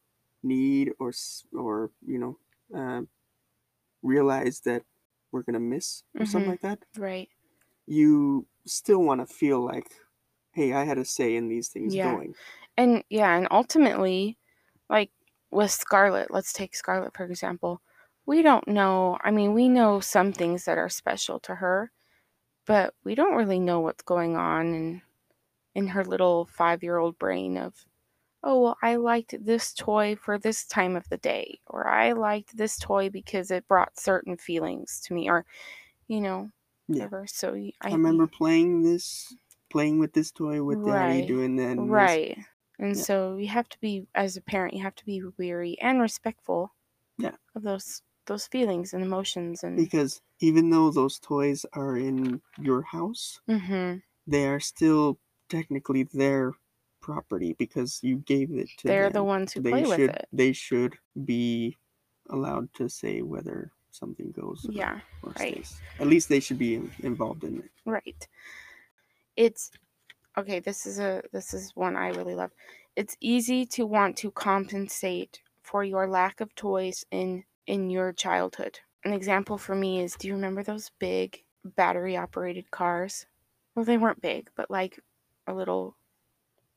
[0.42, 1.12] need or
[1.52, 2.38] or you know
[2.74, 3.02] uh,
[4.02, 4.82] realize that
[5.32, 6.52] we're gonna miss or something Mhm.
[6.52, 7.28] like that Right.
[7.86, 9.94] you still want to feel like
[10.52, 11.96] hey I had a say in these things Yeah.
[11.96, 12.36] going
[12.76, 14.38] And yeah, and ultimately,
[14.90, 15.12] like
[15.52, 17.82] with Scarlet, let's take Scarlet for example.
[18.26, 19.18] We don't know.
[19.22, 21.92] I mean, we know some things that are special to her,
[22.66, 25.02] but we don't really know what's going on in
[25.74, 27.86] in her little 5-year-old brain of
[28.44, 32.56] oh, well, I liked this toy for this time of the day or I liked
[32.56, 35.46] this toy because it brought certain feelings to me or
[36.08, 36.50] you know,
[36.88, 36.94] Yeah.
[37.04, 37.26] whatever.
[37.26, 39.34] So I remember playing this
[39.70, 41.90] playing with this toy with daddy Right, doing that and this.
[41.90, 42.38] Right.
[42.78, 43.02] And Yeah.
[43.02, 46.72] so you have to be as a parent, you have to be weary and respectful
[47.18, 47.36] Yeah.
[47.54, 52.82] of those those feelings and emotions and because even though those toys are in your
[52.82, 53.96] house hmm
[54.26, 55.18] they are still
[55.48, 56.52] technically their
[57.00, 58.96] property because you gave it to them.
[58.96, 59.12] They're them.
[59.12, 60.28] the ones who they play should with it.
[60.32, 61.76] they should be
[62.28, 65.52] allowed to say whether something goes Yeah, or right.
[65.54, 65.80] stays.
[66.00, 67.70] At least they should be in, involved in it.
[67.84, 68.28] right.
[69.36, 69.70] It's
[70.38, 72.50] okay, this is a this is one I really love.
[72.96, 78.78] It's easy to want to compensate for your lack of toys in in your childhood.
[79.04, 83.26] An example for me is do you remember those big battery operated cars?
[83.74, 84.98] Well, they weren't big, but like
[85.46, 85.96] a little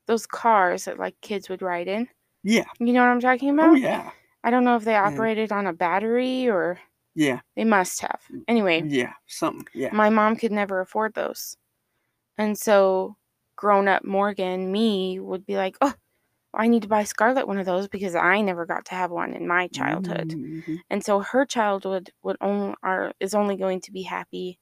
[0.07, 2.07] those cars that like kids would ride in.
[2.43, 2.65] Yeah.
[2.79, 3.69] You know what I'm talking oh, about?
[3.69, 4.11] Oh yeah.
[4.43, 5.07] I don't know if they Yeah.
[5.07, 6.79] operated on a battery or
[7.19, 7.41] Yeah.
[7.57, 8.21] they must have.
[8.47, 9.13] Anyway, Yeah.
[9.27, 9.67] Something.
[9.73, 9.89] Yeah.
[9.93, 11.57] my mom could never afford those.
[12.37, 13.17] And so
[13.57, 15.93] grown up Morgan, me, would be like, oh,
[16.53, 19.33] I need to buy Scarlett one of those because I never got to have one
[19.33, 20.29] in my childhood.
[20.29, 20.79] Mhm.
[20.89, 24.59] And so her childhood would only are is only going to be happy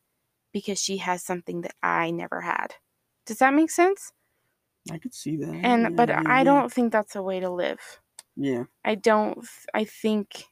[0.54, 2.76] because she has something that I never had.
[3.28, 4.12] Does that make sense?
[4.92, 5.54] I could see that.
[5.64, 6.44] And yeah, but yeah, I yeah.
[6.46, 7.80] don't think that's a way to live.
[8.36, 8.66] Yeah.
[8.86, 10.46] I don't I think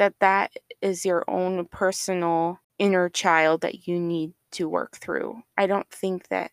[0.00, 5.42] that that is your own personal inner child that you need to work through.
[5.58, 6.52] I don't think that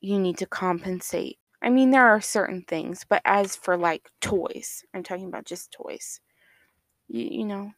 [0.00, 1.38] you need to compensate.
[1.60, 5.72] I mean there are certain things, but as for like toys, I'm talking about just
[5.72, 6.20] toys.
[7.08, 7.72] You you know,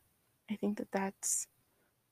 [0.50, 1.46] I think that that's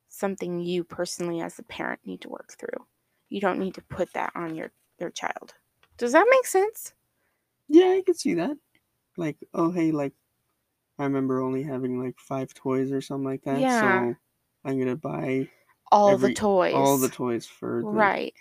[0.09, 2.87] something you personally as a parent need to work through.
[3.29, 5.55] You don't need to put that on your your child.
[5.99, 6.95] Does that make sense?
[7.69, 8.57] Yeah, I can see that.
[9.19, 10.15] Like, oh hey, like
[10.99, 13.61] I remember only having like five toys or something like that.
[13.61, 13.81] Yeah.
[14.13, 14.17] So
[14.65, 15.49] I'm gonna buy
[15.91, 16.75] All Every- the toys.
[16.75, 18.35] all the toys for the, Right.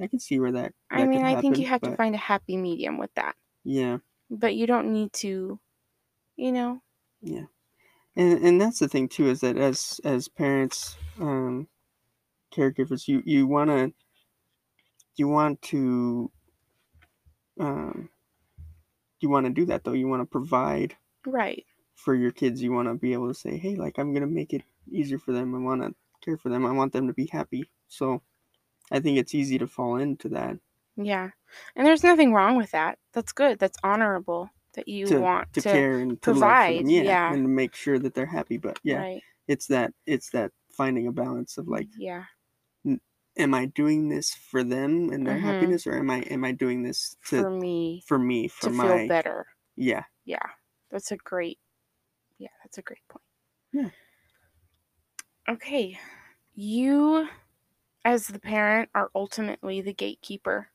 [0.00, 0.74] I can see where that.
[0.90, 3.34] I mean, I think you happen, have to find a happy medium with that.
[3.64, 3.98] Yeah,
[4.30, 5.58] But you don't need to,
[6.36, 6.80] you know,
[7.20, 7.46] yeah,
[8.14, 11.68] and and that's the thing too is that as as parents, um,
[12.52, 13.92] caregivers, you you wanna
[15.16, 16.30] you want to
[17.58, 18.08] um
[19.20, 19.92] you want to do that though.
[19.92, 21.64] You want to provide right.
[21.94, 22.62] for your kids.
[22.62, 25.32] You want to be able to say, hey, like I'm gonna make it easier for
[25.32, 25.54] them.
[25.54, 26.66] I want to care for them.
[26.66, 27.68] I want them to be happy.
[27.88, 28.22] So
[28.90, 30.58] I think it's easy to fall into that
[30.96, 31.30] Yeah.
[31.76, 32.98] And there's nothing wrong with that.
[33.12, 33.58] That's good.
[33.58, 36.86] That's honorable that you to, want to to, care and to provide.
[36.88, 37.32] Yeah, yeah.
[37.32, 38.58] and to make sure that they're happy.
[38.58, 39.22] But yeah, Right.
[39.48, 42.24] it's that it's that finding a balance of like, yeah.
[43.38, 45.40] am I doing this for them and their Mhm.
[45.40, 48.70] happiness, or am I am I doing this to For me for me for to
[48.70, 49.46] my feel better.
[49.76, 50.46] yeah Yeah.
[50.90, 51.58] That's a great
[52.38, 53.22] Yeah, that's a great point.
[53.72, 53.90] Yeah.
[55.48, 55.98] Okay.
[56.54, 57.28] You
[58.04, 60.68] as the parent are ultimately the gatekeeper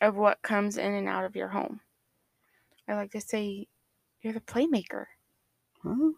[0.00, 1.80] of what comes in and out of your home.
[2.88, 3.68] I like to say
[4.20, 5.06] you're the playmaker.
[5.82, 6.10] huh?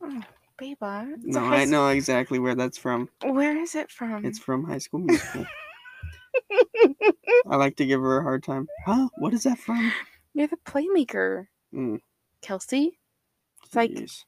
[0.00, 0.22] Oh,
[0.60, 1.14] Beba.
[1.22, 3.08] No, I know exactly where that's from.
[3.22, 4.24] Where is it from?
[4.24, 5.46] It's from High School Musical.
[7.46, 8.66] I like to give her a hard time.
[8.86, 9.08] Huh?
[9.18, 9.92] What is that from?
[10.32, 11.98] You're the playmaker, Mm,
[12.40, 12.98] Kelsey.
[13.64, 14.24] It's like jeez.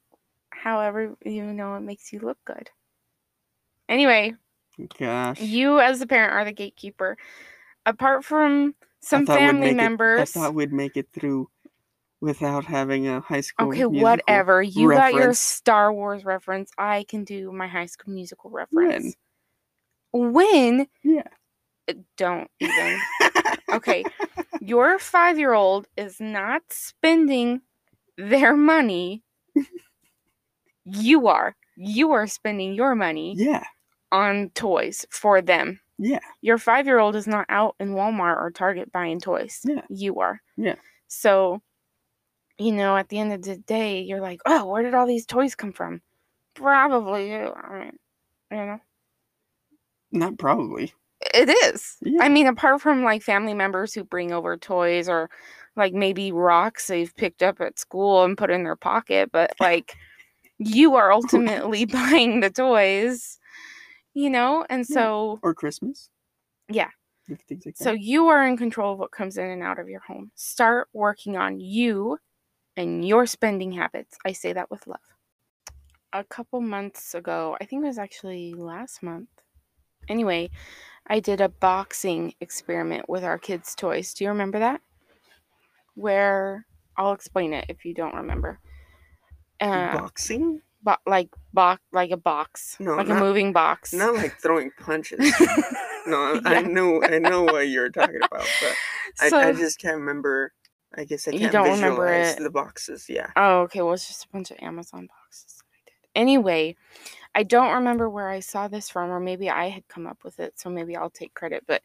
[0.51, 2.71] however you know it makes you look good.
[3.89, 4.35] Anyway,
[4.99, 5.41] gosh.
[5.41, 7.17] you as the parent are the gatekeeper.
[7.85, 10.21] Apart from some family make it- members.
[10.21, 11.49] I thought we'd make it through
[12.21, 14.63] without having a High School okay, whatever.
[14.63, 15.35] You got your.
[15.35, 16.71] Star Wars reference.
[16.79, 19.15] I can do my high school musical reference.
[20.13, 20.87] When?
[21.03, 21.23] Yeah.
[21.89, 23.01] Uh, Don't even.
[23.73, 24.05] okay.
[24.67, 27.61] Your five year old is not spending
[28.19, 29.23] their money.
[30.85, 31.55] You are.
[31.77, 33.65] You are spending your money Yeah.
[34.13, 35.81] on toys for them.
[35.99, 36.21] Yeah.
[36.43, 39.61] Your five year old is not out in Walmart or Target buying toys.
[39.65, 39.83] Yeah.
[39.89, 40.41] You are.
[40.57, 40.77] Yeah.
[41.09, 41.61] So,
[42.59, 45.27] you know, at the end of the day, you're like, oh, where did all these
[45.27, 46.03] toys come from?
[46.55, 47.53] Probably you.
[47.55, 47.99] I mean,
[48.51, 48.81] you know,
[50.13, 50.93] Not probably.
[51.35, 51.97] It is.
[52.03, 52.23] Yeah.
[52.23, 55.31] I mean, apart from like family members who bring over toys or
[55.77, 59.95] like maybe rocks they've picked up at school and put in their pocket, but like
[60.59, 63.39] you are ultimately buying the toys,
[64.15, 64.65] you know?
[64.71, 64.95] And Yeah.
[64.95, 66.09] so, Or Christmas.
[66.69, 66.91] Yeah.
[67.29, 67.41] Like
[67.75, 70.31] so you are in control of what comes in and out of your home.
[70.37, 72.19] Start working on you
[72.77, 74.17] and your spending habits.
[74.25, 75.01] I say that with love.
[76.13, 79.29] A couple months ago, I think it was actually last month.
[80.09, 80.51] Anyway,
[81.09, 84.13] I did a boxing experiment with our kids' toys.
[84.15, 84.81] Do you remember that?
[85.95, 86.67] Where
[86.97, 88.59] I'll explain it if you don't remember.
[89.61, 90.61] Uh, Boxing?
[90.83, 93.93] bo- like box, like a box, No, like a moving box.
[93.93, 95.19] Not like throwing punches.
[96.07, 96.61] no, I Yeah.
[96.63, 98.75] know, I know what you're talking about, but
[99.21, 100.53] I, so, I just can't remember.
[100.95, 102.39] I guess I can't don't visualize remember it.
[102.43, 103.07] the boxes.
[103.09, 103.29] Yeah.
[103.37, 103.83] Oh, okay.
[103.83, 106.21] Well, it's just a bunch of Amazon boxes that I did.
[106.21, 106.77] Anyway,
[107.37, 110.41] I don't remember where I saw this from, or maybe I had come up with
[110.41, 111.65] it, so maybe I'll take credit.
[111.67, 111.83] But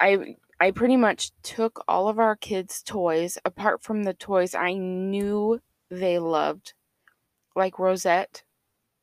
[0.00, 4.72] I I pretty much took all of our kids' toys, apart from the toys I
[4.72, 6.72] knew they loved,
[7.54, 8.42] like Rosette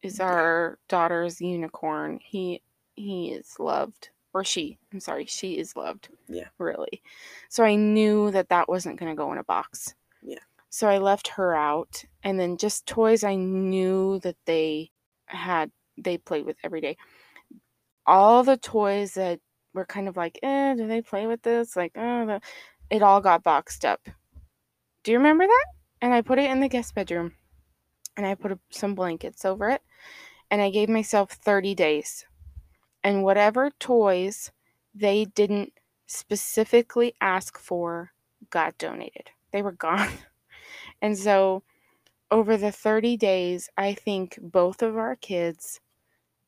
[0.02, 2.20] is our daughter's unicorn.
[2.24, 2.64] He
[2.96, 4.80] he is loved, or she.
[4.92, 6.10] I'm sorry, she is loved.
[6.28, 6.48] Yeah.
[6.58, 7.04] Really.
[7.50, 9.94] So I knew that that wasn't going to go in a box.
[10.24, 10.40] Yeah.
[10.70, 14.90] So I left her out, and then just toys I knew that they
[15.28, 16.98] had they played with every day.
[18.06, 19.40] All the toys that
[19.74, 21.76] were kind of like, eh, do they play with this?
[21.76, 22.40] Like, oh,
[22.90, 24.08] it all got boxed up.
[25.04, 25.66] Do you remember that?
[26.02, 27.34] And I put it in the guest bedroom,
[28.16, 29.82] and I put some blankets over it,
[30.50, 32.26] and I gave myself 30 days.
[33.04, 34.52] And whatever toys
[34.94, 35.74] they didn't
[36.08, 38.12] specifically ask for
[38.50, 39.30] got donated.
[39.52, 40.10] They were gone.
[41.02, 41.64] and so
[42.32, 45.80] over the 30 days, I think both of our kids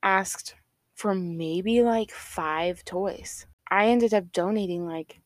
[0.03, 0.55] asked
[0.93, 3.45] for maybe like five toys.
[3.71, 5.21] I ended up donating like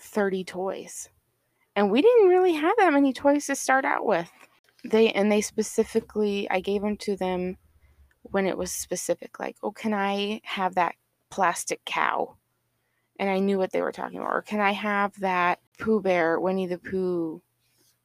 [0.00, 1.08] 30 toys.
[1.76, 4.30] And we didn't really have that many toys to start out with.
[4.84, 7.56] They and they specifically I gave them to them
[8.22, 10.94] when it was specific like, "Oh, can I have that
[11.30, 12.36] plastic cow?"
[13.18, 14.32] And I knew what they were talking about.
[14.32, 17.42] Or can I have that Pooh Bear, Winnie the Pooh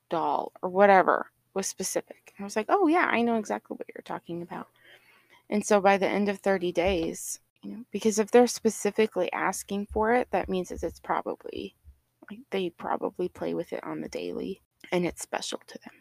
[0.09, 2.33] doll or whatever was specific.
[2.39, 4.67] I was like, "Oh yeah, I know exactly what you're talking about."
[5.49, 9.87] And so by the end of 30 days, you know, because if they're specifically asking
[9.87, 11.75] for it, that means that it's probably
[12.29, 14.61] like they probably play with it on the daily
[14.91, 15.93] and it's special to them.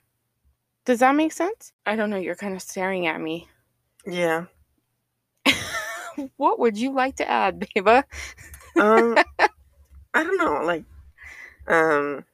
[0.85, 1.73] Does that make sense?
[1.87, 3.49] I don't know, you're kind of staring at me.
[4.05, 4.47] Yeah.
[6.37, 8.05] what would you like to add, Beba?
[8.77, 9.19] um
[10.15, 10.85] I don't know, like
[11.67, 12.25] um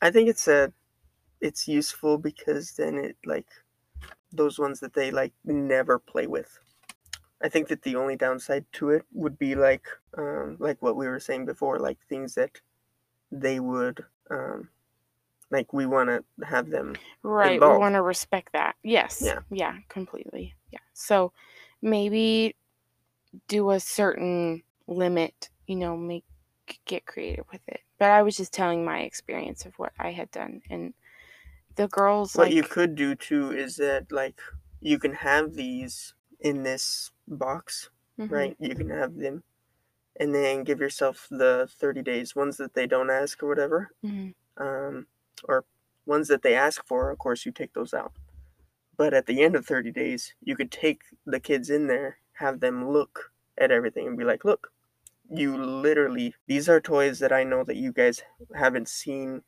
[0.00, 0.72] I think it's a
[1.42, 3.48] it's useful because then it like
[4.32, 6.58] those ones that they like never play with.
[7.42, 11.08] I think that the only downside to it would be like um, like what we
[11.08, 12.60] were saying before, like things that
[13.32, 14.68] they would um,
[15.50, 17.54] like we want to have them right.
[17.54, 17.74] involved.
[17.74, 18.76] We want to respect that.
[18.84, 19.20] Yes.
[19.24, 19.40] Yeah.
[19.50, 19.76] Yeah.
[19.88, 20.54] Completely.
[20.70, 20.78] Yeah.
[20.94, 21.32] So
[21.82, 22.54] maybe
[23.48, 25.50] do a certain limit.
[25.66, 26.24] You know, make
[26.86, 27.80] get creative with it.
[27.98, 30.94] But I was just telling my experience of what I had done, and
[31.76, 34.40] the girls What like you could do too is that like
[34.80, 38.30] you can have these in this box, Mhm.
[38.30, 38.56] right?
[38.58, 39.44] You can have them
[40.20, 43.90] and then give yourself the 30 days ones that they don't ask or whatever.
[44.04, 44.34] Mhm.
[44.56, 45.06] Um
[45.44, 45.64] or
[46.06, 48.12] ones that they ask for, of course you take those out.
[48.96, 52.60] But at the end of 30 days, you could take the kids in there, have
[52.60, 54.72] them look at everything and be like, "Look,
[55.30, 58.22] you literally these are toys that I know that you guys
[58.54, 59.42] haven't seen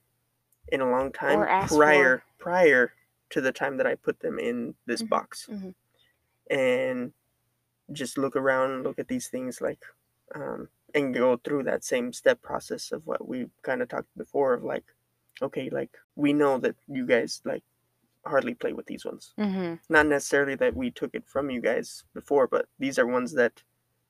[0.68, 2.92] in a long time prior prior
[3.30, 5.46] to the time that I put them in this Mhm, box.
[5.50, 5.74] mhm.
[6.50, 7.12] And
[7.92, 9.82] just look around, look at these things like
[10.34, 14.54] um and go through that same step process of what we kind of talked before
[14.54, 14.84] of like
[15.42, 17.64] okay, like we know that you guys like
[18.24, 19.34] hardly play with these ones.
[19.36, 19.80] Mhm.
[19.88, 23.62] Not necessarily that we took it from you guys before, but these are ones that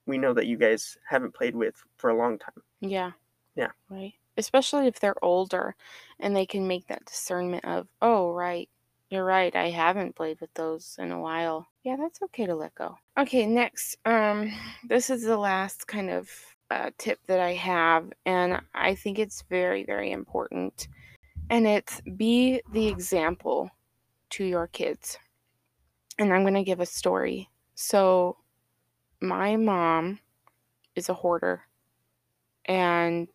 [0.06, 2.62] we know that you guys haven't played with for a long time.
[2.80, 3.12] Yeah.
[3.56, 3.72] Yeah.
[3.88, 4.14] Right.
[4.36, 5.76] Especially if they're older
[6.20, 8.68] and they can make that discernment of, oh, right,
[9.10, 11.66] you're right, I haven't played with those in a while.
[11.84, 12.96] Yeah, that's okay to let go.
[13.18, 13.96] Okay, next.
[14.04, 14.52] Um,
[14.88, 16.28] this is the last kind of
[16.70, 20.88] uh, tip that I have, and I think it's very, very important.
[21.50, 23.70] And it's be the example
[24.30, 25.18] to your kids.
[26.18, 27.50] And I'm going to give a story.
[27.74, 28.38] So,
[29.20, 30.18] my mom
[30.96, 31.62] is a hoarder
[32.66, 33.28] and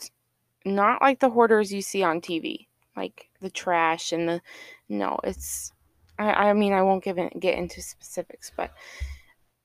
[0.66, 4.42] not like the hoarders you see on TV, like the trash and the
[4.90, 5.72] no, it's
[6.18, 8.72] I, I mean I won't give it, get into specifics, but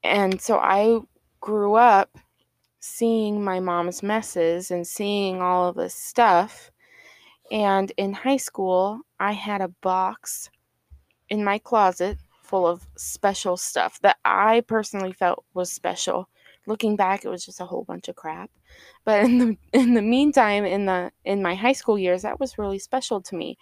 [0.03, 1.01] and so I
[1.41, 2.17] grew up
[2.81, 6.71] seeing my mom's messes and seeing all of this stuff.
[7.51, 10.51] And in high school, I had a box
[11.31, 16.29] in my closet full of special stuff that I personally felt was special.
[16.67, 18.51] Looking back, it was just a whole bunch of crap.
[19.05, 22.59] But in the in the meantime, in the in my high school years, that was
[22.59, 23.59] really special to me.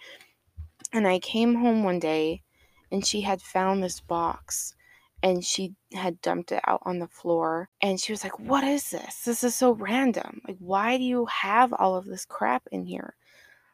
[0.91, 2.43] And I came home one day
[2.91, 4.75] and she had found this box
[5.23, 8.89] and she had dumped it out on the floor and she was like, "What is
[8.91, 9.23] this?
[9.25, 10.41] This is so random.
[10.47, 13.15] Like why do you have all of this crap in here?"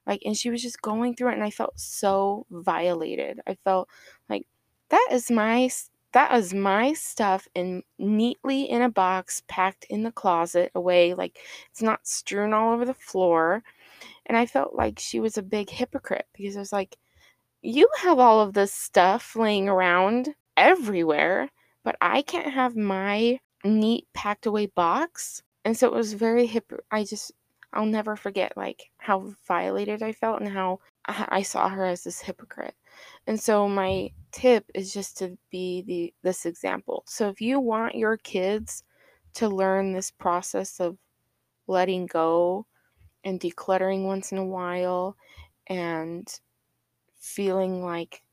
[0.07, 3.41] Like and she was just going through it and I felt so violated.
[3.47, 3.89] I felt
[4.29, 4.47] like
[4.89, 5.69] that is my
[6.13, 11.39] that is my stuff in neatly in a box packed in the closet away like
[11.71, 13.63] it's not strewn all over the floor
[14.25, 16.97] and i felt like she was a big hypocrite because i was like
[17.61, 21.49] you have all of this stuff laying around everywhere
[21.83, 26.71] but i can't have my neat packed away box and so it was very hip
[26.91, 27.31] i just
[27.73, 32.21] I'll never forget like how violated I felt and how I saw her as this
[32.21, 32.75] hypocrite.
[33.27, 37.03] And so my tip is just to be the this example.
[37.07, 38.83] So if you want your kids
[39.35, 40.97] to learn this process of
[41.67, 42.65] letting go
[43.23, 45.15] and decluttering once in a while
[45.67, 46.27] and
[47.19, 48.23] feeling like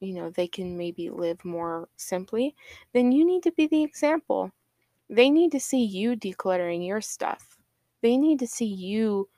[0.00, 2.54] you know they can maybe live more simply,
[2.92, 4.50] then you need to be the example.
[5.08, 7.58] They need to see you decluttering your stuff.
[8.00, 9.28] They need to see you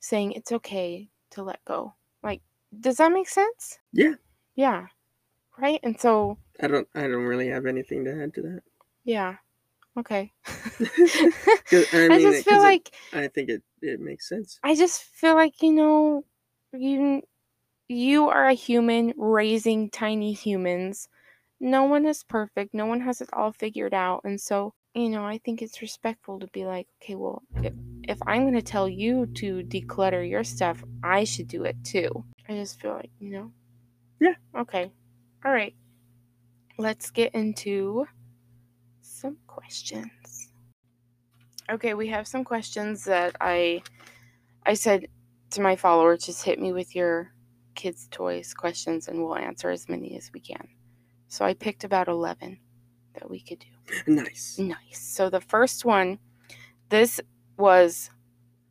[0.00, 1.94] saying it's okay to let go.
[2.22, 2.42] Like,
[2.80, 3.78] does that make sense?
[3.92, 4.14] Yeah.
[4.56, 4.86] Yeah.
[5.58, 5.80] Right?
[5.82, 8.62] And so, I don't I don't really have anything to add to that.
[9.04, 9.36] yeah.
[9.98, 10.32] Okay.
[11.72, 14.58] I I just feel 'cause it- like I think it, it makes sense.
[14.62, 16.24] I just feel like you know
[16.72, 17.22] you
[17.88, 21.08] you are a human raising tiny humans.
[21.60, 22.74] No one is perfect.
[22.74, 24.22] No one has it all figured out.
[24.24, 27.72] And so, you know, I think it's respectful to be like, okay, well, if,
[28.08, 32.24] if I'm going to tell you to declutter your stuff, I should do it too.
[32.48, 33.50] I just feel like, you know.
[34.20, 34.34] Yeah.
[34.56, 34.90] Okay.
[35.44, 35.74] All right.
[36.78, 38.06] Let's get into
[39.00, 40.52] some questions.
[41.70, 43.82] Okay, we have some questions that I
[44.66, 45.06] I said
[45.50, 47.32] to my followers just hit me with your
[47.74, 50.68] kids toys questions and we'll answer as many as we can.
[51.28, 52.58] So I picked about 11
[53.14, 54.12] that we could do.
[54.12, 54.58] Nice.
[54.58, 55.00] Nice.
[55.00, 56.18] So the first one,
[56.88, 57.20] this
[57.56, 58.10] was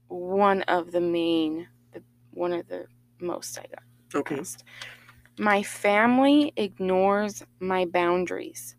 [0.08, 2.88] one of the main, the, one of the
[3.24, 3.84] most I got
[4.20, 4.40] Okay.
[4.40, 4.64] asked.
[5.40, 8.76] My family ignores my boundaries.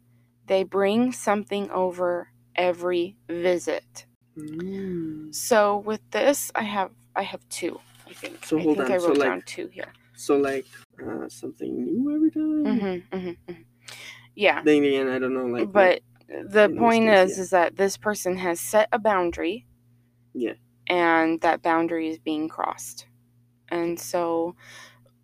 [0.47, 4.07] They bring something over every visit.
[4.39, 5.35] Mm.
[5.35, 7.81] So with this, I have I have two.
[8.07, 8.45] I think.
[8.45, 9.93] So I hold think on, I so, wrote like- down two here.
[10.17, 10.67] So like
[11.05, 12.65] uh, something new every time.
[12.65, 13.63] Mm-hmm, mm-hmm, hmm
[14.37, 15.47] Yeah, Then again, I don't know.
[15.47, 17.43] Like, but the point case, is, yeah.
[17.43, 19.67] is that this person has set a boundary.
[20.35, 20.55] Yeah.
[20.89, 23.07] And that boundary is being crossed,
[23.75, 24.55] and so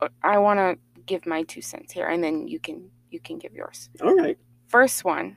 [0.01, 3.39] uh, I want to give my two cents here, and then you can you can
[3.39, 3.89] give yours.
[4.03, 4.39] all right.
[4.69, 5.37] First one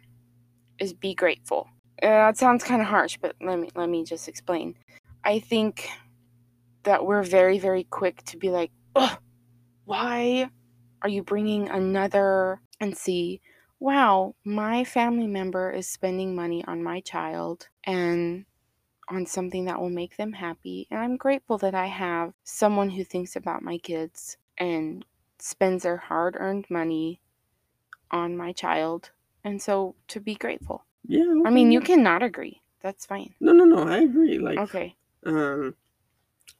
[0.79, 1.67] is be grateful.
[2.01, 4.75] Uh, it sounds kind of harsh, but let me let me just explain.
[5.23, 5.89] I think
[6.83, 9.17] that we're very very quick to be like, "Ugh,
[9.85, 10.49] why
[11.01, 13.41] are you bringing another?" And see,
[13.79, 18.45] wow, my family member is spending money on my child and
[19.09, 23.03] on something that will make them happy, and I'm grateful that I have someone who
[23.03, 25.05] thinks about my kids and
[25.39, 27.19] spends their hard-earned money
[28.11, 29.11] on my child
[29.43, 30.85] and so to be grateful.
[31.05, 31.41] Yeah.
[31.45, 32.61] I mean, you cannot agree.
[32.81, 33.33] That's fine.
[33.39, 33.83] No, no, no.
[33.83, 34.39] I agree.
[34.39, 34.95] Like, Okay.
[35.25, 35.75] um,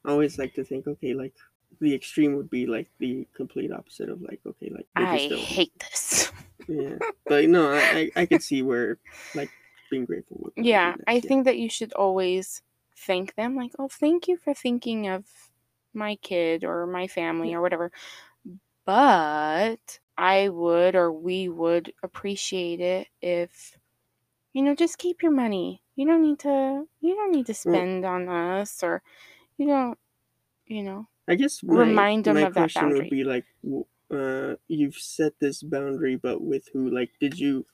[0.05, 1.33] I always like to think, okay, like
[1.79, 6.31] the extreme would be like the complete opposite of like, okay, like I hate this.
[6.67, 8.97] Yeah, but no, I I, I could see where
[9.35, 9.49] like
[9.93, 12.61] being grateful yeah, I think that you should always
[13.07, 15.25] thank them like, "Oh, thank you for thinking of
[15.93, 17.91] my kid or my family or whatever."
[18.85, 23.77] But I would or we would appreciate it if
[24.53, 25.81] you know, just keep your money.
[25.95, 29.01] You don't need to you don't need to Well- spend on us or
[29.57, 29.97] you don't
[30.67, 31.07] you know.
[31.27, 32.99] I guess my, remind 'em my of that question boundary.
[32.99, 33.45] would be like,
[34.11, 36.89] uh, you've set this boundary, but with who?
[36.89, 37.65] Like, did you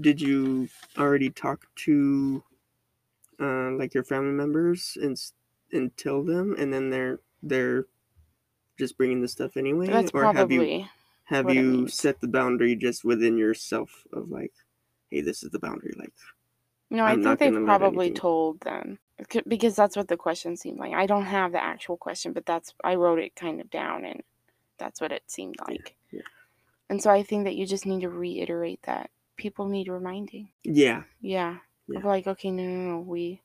[0.00, 0.68] did you
[0.98, 2.42] already talk to
[3.40, 5.20] uh, like your family members and
[5.72, 7.86] and tell them, and then they're they're
[8.78, 10.84] just bringing the stuff anyway, That's or have you
[11.24, 14.52] have you set the boundary just within yourself of like,
[15.10, 16.12] hey, this is the boundary, like.
[16.88, 19.00] No, I I'm think they've probably told them
[19.48, 20.92] because that's what the question seemed like.
[20.92, 24.22] I don't have the actual question, but that's I wrote it kind of down, and
[24.78, 25.96] that's what it seemed like.
[26.12, 26.20] yeah.
[26.88, 30.50] And so I think that you just need to reiterate that people need reminding.
[30.64, 31.58] Yeah, Yeah,
[31.88, 32.00] Yeah.
[32.02, 33.42] like okay, no, no, no, we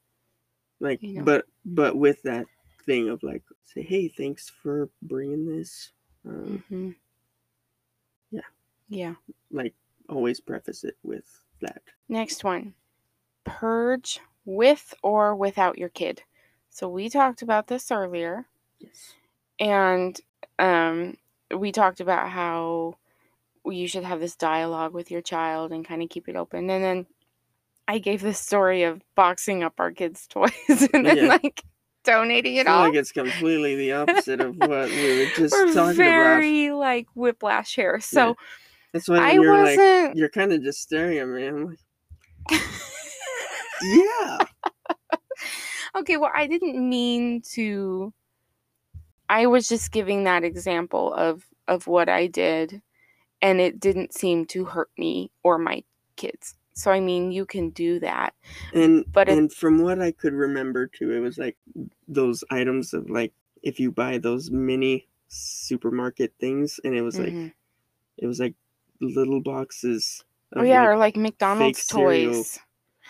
[0.80, 1.24] like You know.
[1.26, 2.48] but but with that
[2.86, 5.92] thing of like say hey thanks for bringing this
[6.26, 6.92] um, hmm
[8.32, 8.42] Yeah.
[8.90, 9.16] yeah.
[9.52, 9.74] like
[10.10, 12.76] always preface it with that Next one,
[13.44, 16.24] purge with or without your kid.
[16.70, 18.48] So we talked about this earlier.
[18.80, 19.14] yes
[19.60, 20.20] and
[20.60, 21.18] um,
[21.56, 22.98] we talked about how
[23.66, 26.70] you should have this dialogue with your child and kind of keep it open.
[26.70, 27.06] And then
[27.88, 30.52] I gave this story of boxing up our kids' toys
[30.94, 31.28] and then Yeah.
[31.28, 31.64] like
[32.04, 32.82] donating I it feel all.
[32.84, 37.08] like it's completely the opposite of what we were just We're talking about very like
[37.14, 38.00] whiplash here.
[38.00, 38.36] So
[38.94, 40.18] that's why I you're like wasn't.
[40.18, 41.66] you're kind of just staring at me i'm
[42.50, 42.62] like
[43.84, 44.38] yeah
[45.96, 48.14] okay, well, I didn't mean to.
[49.30, 52.82] I was just giving that example of of what I did,
[53.42, 55.84] and it didn't seem to hurt me or my
[56.16, 56.56] kids.
[56.74, 58.34] So I mean, you can do that.
[58.74, 61.58] And But it- and from what I could remember too, it was like
[62.08, 63.34] those items of like
[63.64, 67.54] if you buy those mini supermarket things, and it was like Mhm.
[68.18, 68.56] it was like
[69.00, 70.24] little boxes.
[70.56, 72.60] oh of, yeah, like, or like McDonald's cereal, toys.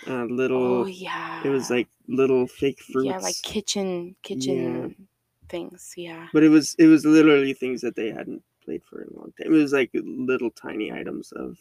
[0.08, 0.82] uh, little.
[0.82, 1.42] Oh yeah.
[1.44, 3.08] It was like little fake fruits.
[3.08, 5.08] yeah, like kitchen kitchen
[5.50, 5.94] things.
[5.98, 6.28] Yeah.
[6.34, 9.34] but it was it was literally things that they hadn't played for in a long
[9.38, 9.48] time.
[9.48, 11.58] It was like little tiny items of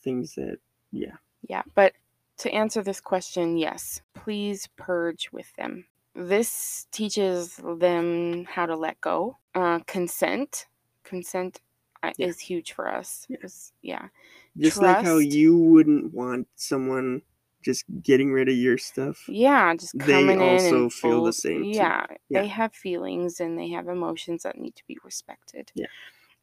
[0.00, 0.58] things that
[0.90, 1.16] yeah.
[1.48, 1.94] Yeah, but
[2.38, 5.86] to answer this question, yes, please purge with them.
[6.14, 9.36] This teaches them how to let go.
[9.54, 10.66] Uh, consent,
[11.04, 11.60] consent
[12.02, 12.26] uh, Yeah.
[12.26, 13.26] is huge for us.
[13.28, 13.38] Yeah.
[13.82, 14.08] yeah,
[14.56, 17.22] Just like how you wouldn't want someone
[17.62, 19.24] just getting rid of your stuff.
[19.28, 21.64] yeah, just They coming in also feel the same.
[21.64, 22.42] Yeah, Yeah.
[22.42, 25.72] they have feelings and they have emotions that need to be respected.
[25.74, 25.86] Yeah.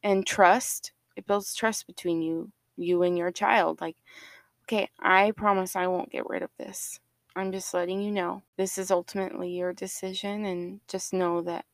[0.02, 0.92] and trust.
[1.16, 3.80] It builds trust between you, you and your child.
[3.80, 3.96] Like,
[4.64, 7.00] okay, I promise I won't get rid of this.
[7.34, 11.64] I'm just letting you know this is ultimately your decision, and just know that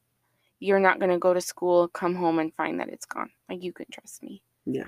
[0.61, 3.30] you're not going to go to school, come home, and find that it's gone.
[3.49, 4.43] Like, you can trust me.
[4.64, 4.86] Yeah.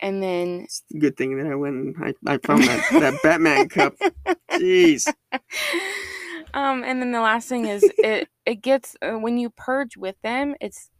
[0.00, 3.22] And then, It's a good thing that I went and I, I found that, that
[3.22, 3.94] Batman cup.
[4.52, 5.06] Jeez.
[6.54, 10.16] um, and then the last thing is it it gets uh, when you purge with
[10.22, 10.90] them, it's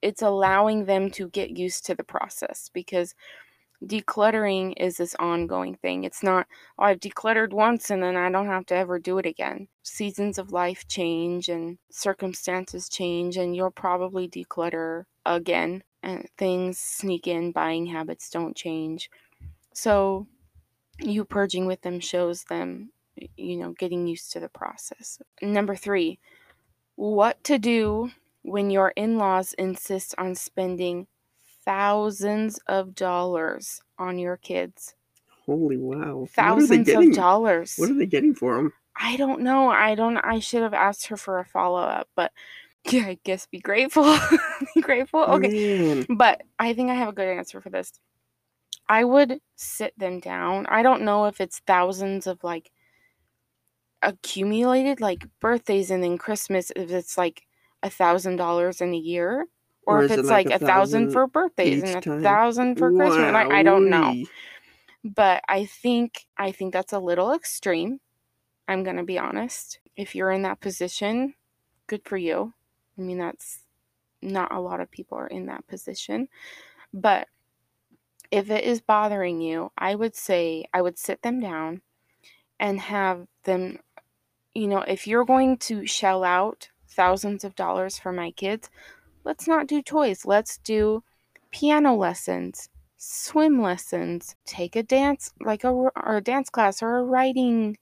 [0.00, 3.14] it's allowing them to get used to the process because
[3.86, 6.04] decluttering is this ongoing thing.
[6.04, 6.46] It's not,
[6.78, 9.68] oh, I've decluttered once and then I don't have to ever do it again.
[9.82, 15.82] Seasons of life change and circumstances change, and you'll probably declutter again.
[16.02, 19.10] And things sneak in, buying habits don't change.
[19.72, 20.26] So,
[20.98, 22.92] you purging with them shows them,
[23.36, 25.20] you know, getting used to the process.
[25.40, 26.18] Number three,
[26.96, 28.10] what to do
[28.42, 31.06] when your in laws insist on spending
[31.64, 34.94] thousands of dollars on your kids.
[35.46, 36.28] Holy wow.
[36.36, 37.76] What are they Thousands of dollars.
[37.76, 38.72] What are they getting for them?
[38.96, 39.70] I don't know.
[39.70, 42.32] I don't I should have asked her for a follow up, but
[42.90, 44.16] yeah, I guess be grateful.
[44.74, 45.20] be grateful.
[45.22, 45.48] Okay.
[45.48, 46.06] Man.
[46.08, 47.92] But I think I have a good answer for this.
[48.88, 50.66] I would sit them down.
[50.66, 52.70] I don't know if it's thousands of like
[54.02, 57.42] accumulated like birthdays and then Christmas if it's like
[57.82, 59.46] a thousand dollars in a year.
[59.86, 62.00] Or, Or if is it it's like like a thousand thousand for birthdays and a
[62.00, 62.22] time?
[62.22, 63.32] thousand for Christmas.
[63.32, 64.14] Like I don't know.
[65.04, 68.00] But I think I think that's a little extreme.
[68.68, 69.80] I'm going to be honest.
[69.96, 71.34] If you're in that position,
[71.86, 72.54] good for you.
[72.98, 73.60] I mean, that's
[74.20, 76.28] not a lot of people are in that position.
[76.92, 77.28] But
[78.30, 81.82] if it is bothering you, I would say I would sit them down
[82.58, 83.78] and have them,
[84.54, 88.70] you know, if you're going to shell out thousands of dollars for my kids,
[89.24, 90.24] let's not do toys.
[90.24, 91.02] Let's do
[91.50, 97.04] piano lessons, swim lessons, take a dance, like a, or a dance class or a
[97.04, 97.76] writing,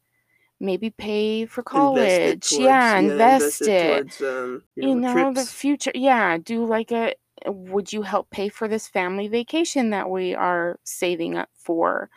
[0.61, 2.51] maybe pay for college.
[2.51, 6.93] Towards- yeah, invest it towards, um, you you know, know the future yeah do like
[6.93, 7.15] a
[7.47, 12.11] would you help pay for this family vacation that we are saving up for?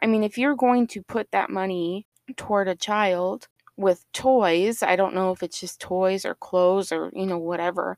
[0.00, 4.94] I mean if you're going to put that money toward a child with toys i
[4.94, 7.96] don't know if it's just toys or clothes or you know whatever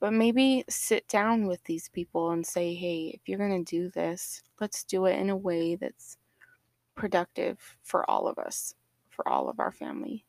[0.00, 3.90] but maybe sit down with these people and say hey if you're going to do
[3.90, 6.16] this let's do it in a way that's
[6.94, 8.74] productive for all of us
[9.14, 10.24] for all of our family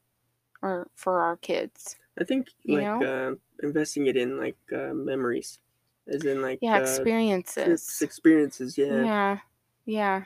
[0.61, 5.59] or for our kids I think you like uh, investing it in like uh, memories,
[6.07, 8.77] as in like yeah uh, experiences trips, experiences.
[8.77, 9.03] Yeah.
[9.03, 9.39] yeah
[9.85, 10.25] yeah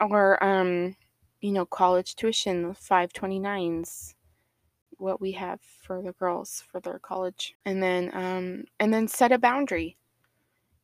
[0.00, 0.96] or um
[1.40, 4.14] you know college tuition 529s
[4.98, 9.32] what we have for the girls for their college and then um and then set
[9.32, 9.96] a boundary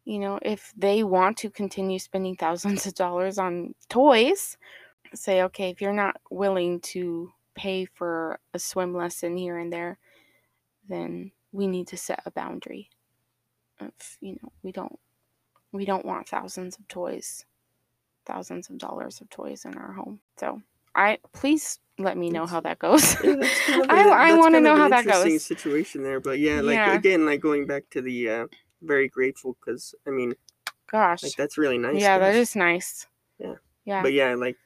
[0.05, 4.57] you know if they want to continue spending thousands of dollars on toys
[5.15, 9.99] say okay if you're not willing to pay for a swim lesson here and there
[10.89, 12.89] then we need to set a boundary
[13.81, 13.91] of
[14.21, 14.99] you know we don't
[15.73, 17.45] we don't want thousands of toys
[18.27, 20.61] thousands of dollars of toys in our home so
[20.95, 23.35] i please let me know how that goes Yeah,
[23.89, 25.43] I- I wanna know an how that goes.
[25.45, 26.95] Situation there, but yeah, like Yeah.
[26.95, 28.47] again, like going back to the uh,
[28.83, 30.35] very grateful because I mean,
[30.91, 32.01] gosh like that's really nice.
[32.01, 33.07] yeah that is nice
[33.39, 33.55] Yeah.
[33.85, 34.57] yeah But yeah, like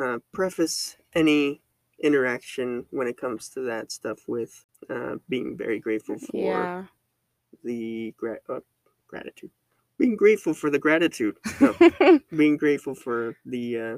[0.00, 1.60] uh, preface any
[2.00, 6.84] interaction when it comes to that stuff with uh, being very grateful for yeah
[7.64, 8.60] the gra- uh,
[9.06, 9.50] gratitude.
[9.98, 11.36] Being grateful for the gratitude.
[11.60, 11.74] No,
[12.36, 13.96] being grateful for the uh,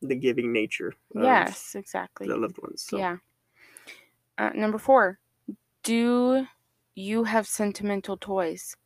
[0.00, 2.82] the giving nature of yes exactly the loved ones.
[2.82, 2.98] So.
[2.98, 3.18] Yeah.
[4.38, 5.20] Uh, number four,
[5.84, 6.46] do
[6.94, 8.76] you have sentimental toys?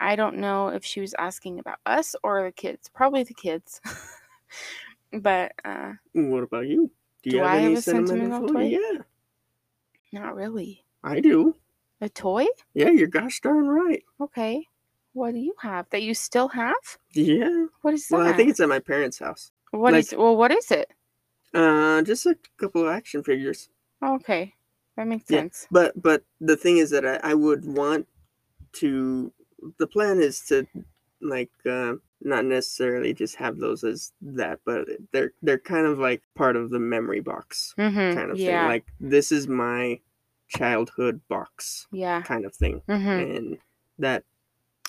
[0.00, 2.88] I don't know if she was asking about us or the kids.
[2.88, 3.80] Probably the kids.
[5.12, 6.90] but uh, What about you?
[7.22, 8.62] Do you Do have I any have a sentimental toy?
[8.62, 9.02] Yeah,
[10.12, 10.84] not really.
[11.02, 11.56] I do.
[12.00, 12.46] A toy?
[12.74, 14.04] Yeah, you're gosh darn right.
[14.20, 14.66] Okay.
[15.14, 16.74] What do you have that you still have?
[17.12, 17.66] Yeah.
[17.82, 18.16] What is that?
[18.18, 19.50] Well, I think it's at my parents' house.
[19.72, 20.36] What is like- well?
[20.36, 20.90] What is it?
[21.54, 23.68] Uh, just a couple of action figures.
[24.04, 24.54] Okay,
[24.96, 25.40] that makes Yeah.
[25.40, 25.66] sense.
[25.70, 28.06] But but the thing is that I, I would want
[28.74, 29.32] to.
[29.78, 30.66] The plan is to
[31.20, 36.22] like uh, not necessarily just have those as that, but they're they're kind of like
[36.34, 38.16] part of the memory box Mm-hmm.
[38.18, 38.62] kind of yeah.
[38.62, 38.68] thing.
[38.68, 40.00] Like this is my
[40.48, 42.22] childhood box yeah.
[42.22, 43.08] kind of thing, Mm-hmm.
[43.36, 43.58] and
[43.98, 44.24] that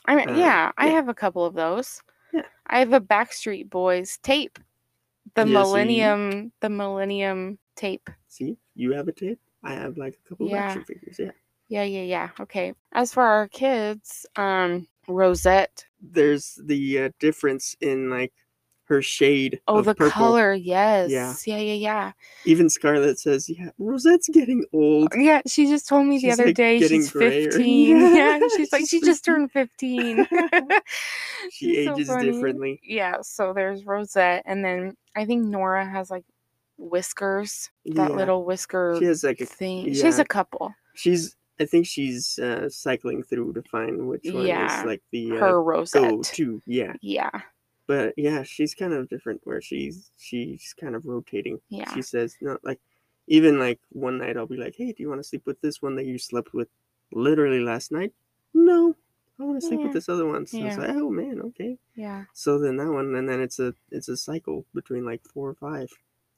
[0.06, 0.94] I mean, uh, yeah, I yeah.
[0.94, 2.02] have a couple of those.
[2.34, 2.44] Yeah.
[2.68, 4.60] I have a Backstreet Boys tape.
[5.36, 8.10] The Yeah, Millennium, the Millennium tape.
[8.28, 9.40] see you have a tape.
[9.64, 11.18] I have like a couple of action figures.
[11.20, 11.32] Yeah.
[11.68, 12.30] Yeah, yeah, yeah.
[12.40, 12.74] Okay.
[12.94, 15.86] As for our kids, um, Rosette.
[16.02, 18.34] There's the uh, difference in like
[18.86, 19.62] her shade.
[19.68, 20.12] Oh, the purple.
[20.12, 20.54] color.
[20.54, 21.12] Yes.
[21.12, 21.74] Yeah, yeah, yeah.
[21.74, 22.12] yeah.
[22.46, 26.56] Even Scarlett says, "Yeah, Rosette's getting old." Yeah, she just told me the other like,
[26.56, 27.52] day she's grayer.
[27.52, 27.98] 15.
[28.16, 30.28] Yeah, Yeah, she's like, she just turned 15.
[31.52, 32.80] She She's so ages differently.
[32.84, 36.26] Yeah, so there's Rosette, and then I think Nora has like
[36.78, 38.16] whiskers, that Yeah.
[38.16, 39.46] little whisker She has like a.
[39.46, 39.94] thing.
[39.94, 40.74] She has a couple.
[40.96, 41.36] She's.
[41.60, 45.40] I think she's uh, cycling through to find which one Yeah, is like the uh,
[45.40, 46.02] Her Rosette.
[46.02, 46.62] go-to.
[46.66, 47.32] Yeah, Yeah,
[47.88, 49.42] but yeah, she's kind of different.
[49.44, 51.60] Where she's she's kind of rotating.
[51.70, 52.80] yeah, She says not like.
[53.32, 55.84] Even like one night, I'll be like, "Hey, do you want to sleep with this
[55.84, 56.68] one that you slept with
[57.12, 58.12] literally last night?"
[58.56, 58.96] No,
[59.40, 59.86] I want to sleep Yeah.
[59.86, 60.48] with this other one.
[60.48, 60.88] So it's Yeah.
[60.88, 62.26] like, "Oh man, okay." yeah.
[62.34, 65.54] So then that one, and then it's a it's a cycle between like four or
[65.54, 65.90] five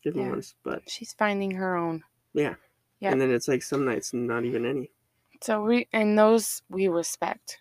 [0.03, 0.31] different Yeah.
[0.33, 0.55] ones.
[0.63, 2.03] But She's finding her own.
[2.33, 2.55] Yeah.
[2.99, 3.13] Yeah.
[3.13, 4.91] and then it's like some nights not even any.
[5.41, 7.59] So we and those we respect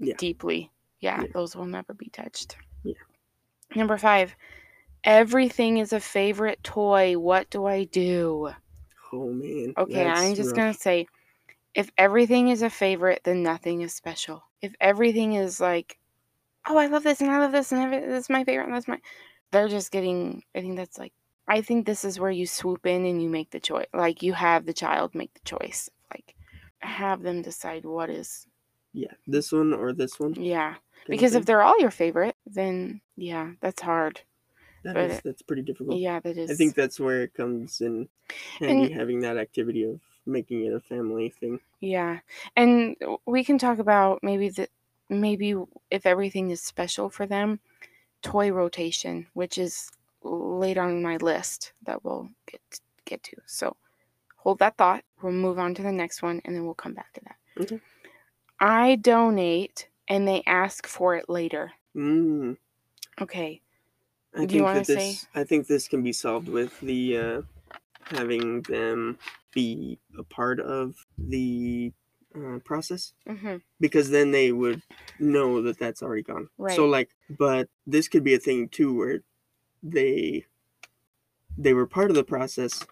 [0.00, 0.14] Yeah.
[0.16, 0.70] deeply.
[1.00, 1.32] Yeah, Yeah.
[1.32, 2.56] those will never be touched.
[2.82, 2.94] Yeah.
[3.74, 4.34] Number five.
[5.04, 7.18] Everything is a favorite toy.
[7.18, 8.52] What do I do?
[9.12, 9.74] Oh man.
[9.76, 10.56] Okay, I'm just rough.
[10.56, 11.06] gonna say
[11.74, 14.44] if everything is a favorite, then nothing is special.
[14.62, 15.98] If everything is like,
[16.68, 18.74] oh, I love this and I love this and every, this is my favorite and
[18.74, 19.00] that's my,
[19.52, 20.42] they're just getting.
[20.54, 21.12] I think that's like.
[21.46, 23.86] I think this is where you swoop in and you make the choice.
[23.92, 25.90] Like you have the child make the choice.
[26.84, 28.46] Have them decide what is.
[28.92, 30.34] Yeah, this one or this one.
[30.34, 30.76] Yeah,
[31.08, 34.20] because if they're all your favorite, then yeah, that's hard.
[34.84, 35.98] that but is that's pretty difficult.
[35.98, 36.50] Yeah, that is.
[36.50, 38.08] I think that's where it comes in
[38.58, 41.58] handy having that activity of making it a family thing.
[41.80, 42.20] Yeah,
[42.54, 44.68] and we can talk about maybe the
[45.08, 45.54] maybe
[45.90, 47.60] if everything is special for them,
[48.22, 49.90] toy rotation, which is
[50.22, 52.60] later on my list that we'll get
[53.04, 53.36] get to.
[53.46, 53.76] So
[54.44, 55.02] hold that thought.
[55.22, 57.36] We'll move on to the next one, and then we'll come back to that.
[57.62, 57.80] Okay.
[58.60, 61.72] I donate, and they ask for it later.
[61.96, 62.56] Mm.
[63.20, 63.60] Okay.
[64.34, 67.16] I Do you think wanna say- this I think this can be solved with the
[67.18, 67.42] uh,
[68.04, 69.18] having them
[69.52, 71.92] be a part of the
[72.34, 73.56] uh, process Mm-hmm.
[73.78, 74.82] because then they would
[75.20, 76.48] know that that's already gone.
[76.58, 76.74] Right.
[76.74, 79.20] So like, but this could be a thing too where
[79.84, 80.44] they
[81.56, 82.84] they were part of the process.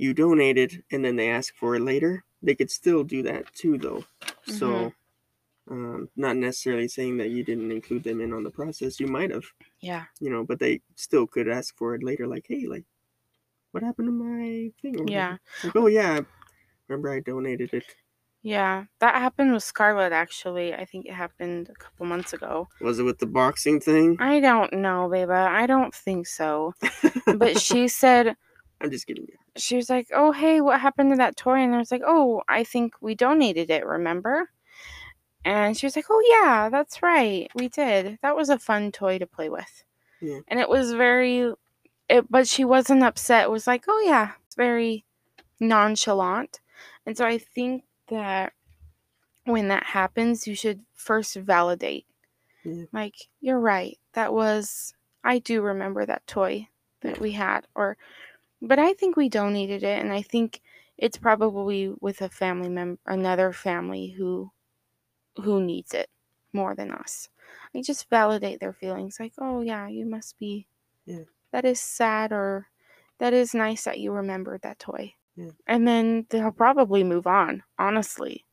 [0.00, 2.24] You donated, and then they ask for it later.
[2.42, 4.02] They could still do that too, though.
[4.46, 4.92] So, Mhm.
[5.70, 8.98] um, not necessarily saying that you didn't include them in on the process.
[8.98, 9.44] You might have,
[9.80, 10.06] Yeah.
[10.18, 12.26] you know, but they still could ask for it later.
[12.26, 12.84] Like, hey, like,
[13.72, 15.06] what happened to my thing?
[15.06, 15.36] Yeah.
[15.62, 16.20] Like, oh yeah,
[16.88, 17.84] remember I donated it.
[18.40, 18.86] Yeah.
[19.00, 20.12] That happened with Scarlett.
[20.12, 22.68] Actually, I think it happened a couple months ago.
[22.80, 24.16] Was it with the boxing thing?
[24.18, 25.32] I don't know, baby.
[25.32, 26.72] I don't think so.
[27.36, 28.34] But she said
[28.80, 29.28] I'm just kidding.
[29.60, 32.42] She was like, "Oh, hey, what happened to that toy?" And I was like, "Oh,
[32.48, 33.86] I think we donated it.
[33.86, 34.50] Remember?"
[35.44, 38.18] And she was like, "Oh yeah, that's right, we did.
[38.22, 39.84] That was a fun toy to play with."
[40.20, 40.40] Yeah.
[40.48, 41.52] And it was very,
[42.08, 43.44] it, but she wasn't upset.
[43.44, 45.04] It was like, "Oh yeah," it's very
[45.60, 46.60] nonchalant.
[47.06, 48.52] And so I think that
[49.44, 52.06] when that happens, you should first validate.
[52.64, 52.84] Yeah.
[52.92, 53.98] Like, you're right.
[54.14, 54.94] That was
[55.24, 56.68] I do remember that toy
[57.02, 57.96] that we had or
[58.62, 60.62] but I think we donated it and I think
[60.98, 64.52] it's probably with a family member another family who
[65.36, 66.10] who needs it
[66.52, 67.28] more than us.
[67.74, 70.68] I just validate their feelings like, "Oh yeah, you must be
[71.06, 71.24] Yeah.
[71.52, 72.68] That is sad or
[73.18, 75.50] that is nice that you remembered that toy." Yeah.
[75.66, 78.46] And then they'll probably move on, honestly.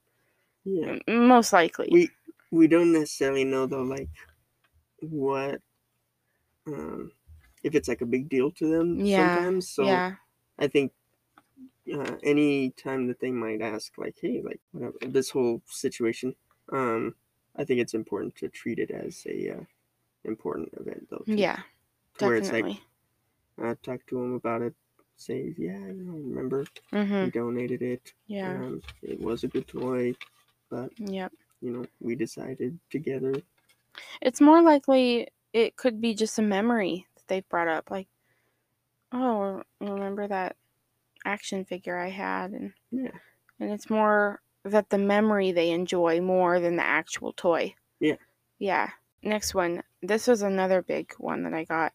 [0.66, 0.98] Yeah.
[1.08, 1.92] Most likely.
[1.92, 2.10] we
[2.52, 4.10] we don't necessarily know though like
[5.02, 5.62] what
[6.68, 7.12] um
[7.68, 10.16] if it's like a big deal to them Yeah, sometimes so yeah.
[10.60, 10.94] i think
[11.94, 16.36] uh, any time that they might ask like hey like whatever this whole situation
[16.72, 17.16] um
[17.56, 19.64] i think it's important to treat it as a uh,
[20.26, 21.48] important event though too.
[21.48, 21.64] Yeah.
[22.20, 22.68] where it's like
[23.62, 24.76] uh, talk to them about it.
[25.18, 27.22] Say, yeah, you know, remember Mhm.
[27.22, 28.14] we donated it.
[28.28, 28.64] Yeah.
[28.64, 30.16] Um, it was a good toy,
[30.70, 31.34] but Yep.
[31.62, 33.36] you know, we decided together.
[34.22, 38.08] It's more likely it could be just a memory they've brought up, like,
[39.12, 40.56] oh, remember that
[41.26, 43.12] action figure I had, and Yeah.
[43.60, 47.74] and it's more that the memory they enjoy more than the actual toy.
[48.00, 48.16] Yeah.
[48.60, 48.90] Yeah.
[49.24, 49.84] Next one.
[50.02, 51.94] This was another big one that I got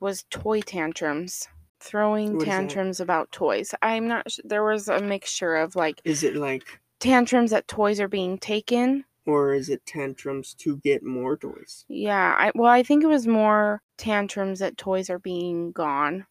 [0.00, 1.48] was toy tantrums.
[1.80, 3.74] Throwing What tantrums about toys.
[3.82, 8.08] I'm not there was a mixture of like Is it like, tantrums that toys are
[8.08, 9.04] being taken.
[9.26, 11.84] Or is it tantrums to get more toys?
[11.88, 16.26] Yeah, I well I think it was more tantrums that toys are being gone.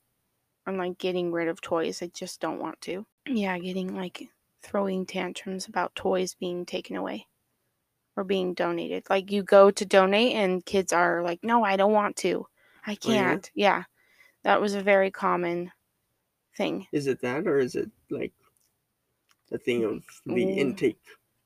[0.67, 3.05] and like getting rid of toys I just don't want to.
[3.27, 4.29] Yeah, getting like
[4.63, 7.27] throwing tantrums about toys being taken away
[8.17, 9.03] or being donated.
[9.09, 12.47] Like you go to donate and kids are like, "No, I don't want to.
[12.85, 13.33] I Oh, yeah?
[13.33, 13.83] can't." yeah.
[14.43, 15.71] That was a very common
[16.57, 16.87] thing.
[16.91, 18.33] Is it that, or is it like
[19.49, 20.57] the thing of the Mm.
[20.57, 20.99] intake?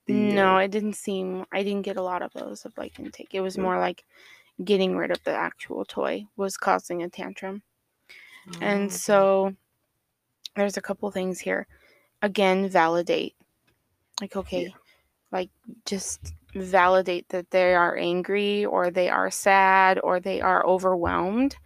[0.07, 2.99] The, no, uh, it didn't seem I didn't get a lot of those of like
[2.99, 3.33] intake.
[3.33, 4.05] It was more like
[4.63, 7.63] getting rid of the actual toy was causing a tantrum.
[8.49, 9.55] oh, And so
[10.55, 11.67] there's a couple things here.
[12.21, 13.35] Again, validate.
[14.21, 14.73] Like, okay,
[15.31, 15.49] like
[15.85, 21.57] just validate that they are angry or they are sad or they are overwhelmed.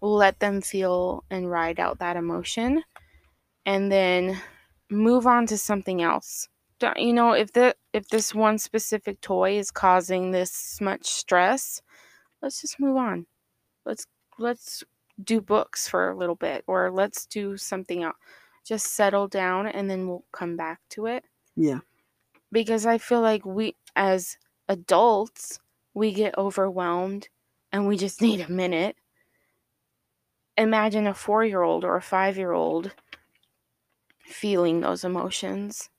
[0.00, 2.84] Let them feel and ride out that emotion
[3.66, 4.40] and then
[4.90, 6.48] move on to something else.
[6.80, 11.80] Don't, you know, if the if this one specific toy is causing this much stress,
[12.42, 13.26] let's just move on.
[13.84, 14.06] Let's
[14.38, 14.84] let's
[15.22, 18.16] do books for a little bit or let's do something else.
[18.64, 21.24] Just settle down and then we'll come back to it
[21.56, 21.80] yeah,
[22.50, 25.60] because I feel like we as adults
[25.94, 27.28] we get overwhelmed
[27.72, 28.96] and we just need a minute.
[30.56, 32.94] Imagine a 4-year-old or a 5-year-old
[34.24, 35.90] feeling those emotions.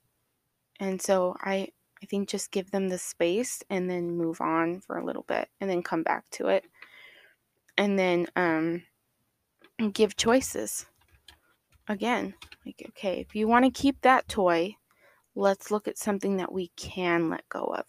[0.80, 1.69] And so I
[2.03, 5.49] I think just give them the space and then move on for a little bit
[5.61, 6.65] and then come back to it.
[7.78, 8.84] And then um
[9.93, 10.86] give choices.
[11.88, 12.34] Again,
[12.65, 14.76] like okay, if you want to keep that toy,
[15.36, 17.86] let's look at something that we can let go of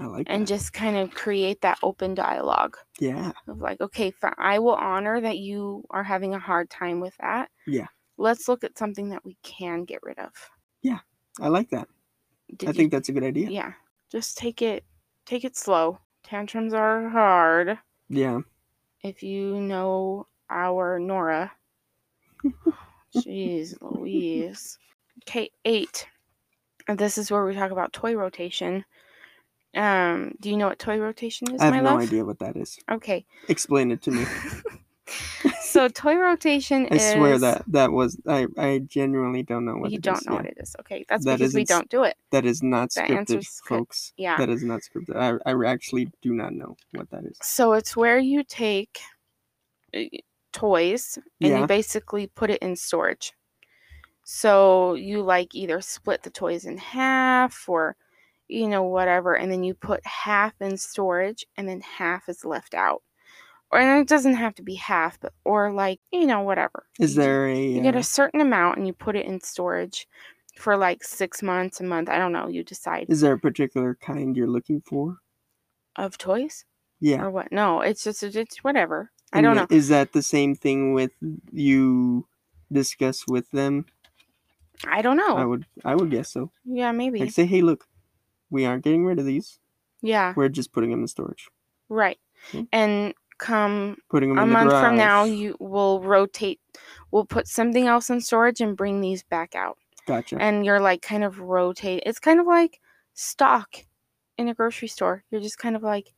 [0.00, 0.46] I like and that.
[0.46, 5.38] just kind of create that open dialogue yeah, of like okay i will honor that
[5.38, 7.88] you are having a hard time with that Yeah.
[8.16, 10.32] let's look at something that we can get rid of
[10.82, 11.00] Yeah,
[11.40, 11.88] I like that.
[12.56, 13.48] Did I you- think that's a good idea.
[13.50, 13.72] yeah
[14.10, 14.84] just take it
[15.26, 15.98] take it slow.
[16.22, 17.78] Tantrums are hard.
[18.08, 18.40] Yeah,
[19.02, 21.52] if you know our nora.
[23.16, 24.78] Jeez louise.
[25.26, 26.06] Okay eight.
[26.88, 28.84] And this is where we talk about toy rotation.
[29.74, 32.00] Um do you know what toy rotation is I have no love?
[32.00, 32.78] idea what that is.
[32.90, 33.24] okay.
[33.48, 34.24] Explain it to me.
[35.74, 38.46] so toy rotation is I is swear that that was I.
[38.56, 40.38] I genuinely don't know what you it don't is, know yeah.
[40.38, 40.76] what it is.
[40.80, 42.16] Okay, that's That because we isn't don't do it.
[42.30, 44.12] That is not The scripted, answer's script- folks.
[44.16, 44.36] Yeah.
[44.38, 45.16] That is not scripted.
[45.16, 47.36] I, I actually do not know what that is.
[47.42, 48.98] So it's where you take
[49.96, 50.00] uh,
[50.52, 51.60] toys and Yeah.
[51.60, 53.32] you basically put it in storage.
[54.24, 57.96] So you like either split the toys in half or
[58.48, 62.74] you know whatever and then you put half in storage and then half is left
[62.74, 63.02] out.
[63.74, 66.86] Or and it doesn't have to be half but or like, you know, whatever.
[67.00, 67.58] Is there a?
[67.60, 70.06] you get uh, a certain amount and you put it in storage
[70.56, 73.06] for like 6 months, a month, I don't know, you decide.
[73.08, 75.18] is there a particular kind you're looking for?
[75.96, 76.64] Of toys?
[77.00, 77.22] Yeah.
[77.24, 77.50] or what?
[77.52, 79.10] No, it's just it's whatever.
[79.32, 79.66] I And don't know.
[79.76, 81.10] Is that the same thing with
[81.52, 82.26] you
[82.70, 83.86] discuss with them?
[84.86, 85.36] I don't know.
[85.36, 85.66] I would.
[85.84, 86.50] I would guess so.
[86.64, 87.18] yeah, maybe.
[87.20, 87.86] Like say, hey, look,
[88.50, 89.58] we aren't getting rid of these.
[90.02, 91.48] yeah, We're just putting them in storage.
[91.88, 92.18] right.
[92.52, 92.62] Hmm.
[92.72, 93.14] And
[93.44, 96.60] come Putting them a month from now, you will rotate.
[97.10, 99.76] We'll put something else in storage and bring these back out.
[100.06, 100.36] Gotcha.
[100.40, 102.02] And you're like kind of rotate.
[102.06, 102.80] It's kind of like
[103.12, 103.76] stock
[104.38, 105.24] in a grocery store.
[105.30, 106.14] You're just kind of like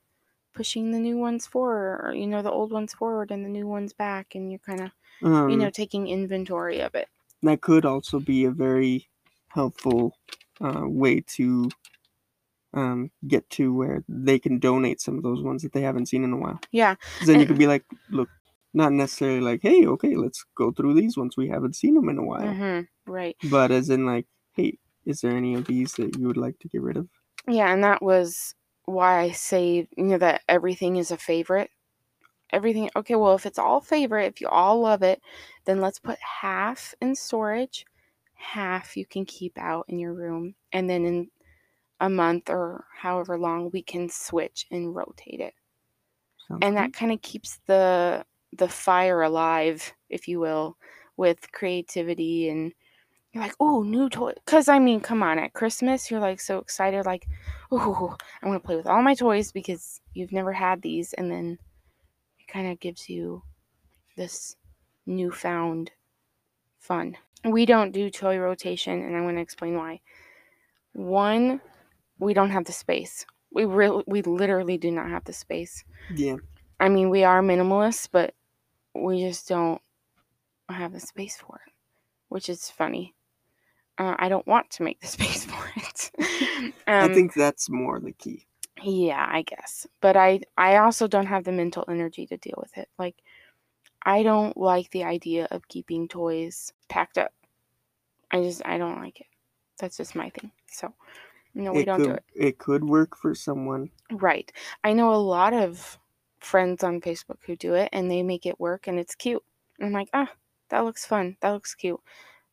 [0.54, 3.66] pushing the new ones forward, or you know, the old ones forward and the new
[3.66, 4.90] ones back, and you're kind of
[5.22, 7.08] um, you know taking inventory of it.
[7.42, 9.08] that could also be a very
[9.48, 10.16] helpful
[10.60, 11.68] uh, way to
[12.76, 16.22] um, get to where they can donate some of those ones that they haven't seen
[16.22, 16.60] in a while.
[16.70, 16.94] Yeah.
[17.24, 18.28] then you and- could be like, look,
[18.74, 21.36] not necessarily like, hey, okay, let's go through these ones.
[21.36, 22.52] We haven't seen them in a while.
[22.52, 23.36] hmm right.
[23.44, 26.68] But as in like, hey, is there any of these that you would like to
[26.68, 27.08] get rid of?
[27.48, 28.54] Yeah, and that was
[28.84, 31.70] why I say, you know, that everything is a favorite.
[32.52, 35.20] Everything, okay, well, if it's all favorite, if you all love it,
[35.64, 37.84] then let's put half in storage,
[38.34, 41.28] half you can keep out in your room, and then in
[42.00, 45.54] a month or however long, we can switch and rotate it.
[46.48, 50.76] Sounds And that kind of keeps the the fire alive, if you will,
[51.16, 52.72] with creativity and
[53.32, 54.32] you're like, oh, new toy.
[54.34, 57.26] Because, I mean, come on, at Christmas, you're like so excited, like,
[57.70, 61.12] oh, I'm going to play with all my toys because you've never had these.
[61.12, 61.58] And then
[62.38, 63.42] it kind of gives you
[64.16, 64.56] this
[65.04, 65.90] newfound
[66.78, 67.16] fun.
[67.44, 70.00] We don't do toy rotation, and I'm going to explain why.
[70.94, 71.60] One,
[72.18, 73.26] we don't have the space.
[73.52, 75.84] We really, we literally do not have the space.
[76.14, 76.36] Yeah.
[76.78, 78.34] I mean, we are minimalists, but
[78.94, 79.80] we just don't
[80.68, 81.72] have the space for it,
[82.28, 83.14] which is funny.
[83.98, 86.10] Uh, I don't want to make the space for it.
[86.86, 88.46] I um, think that's more the key.
[88.82, 89.86] yeah, I guess.
[90.00, 92.88] But I I also don't have the mental energy to deal with it.
[92.98, 93.16] Like
[94.02, 97.32] I don't like the idea of keeping toys packed up.
[98.30, 99.26] I just I don't like it.
[99.78, 100.50] That's just my thing.
[100.70, 100.92] So
[101.56, 102.24] no, we it don't could do it.
[102.34, 103.90] it could work for someone.
[104.12, 104.52] Right.
[104.84, 105.98] I know a lot of
[106.38, 109.42] friends on Facebook who do it and they make it work and it's cute.
[109.80, 110.30] I'm like, ah,
[110.68, 111.36] that looks fun.
[111.40, 111.98] That looks cute.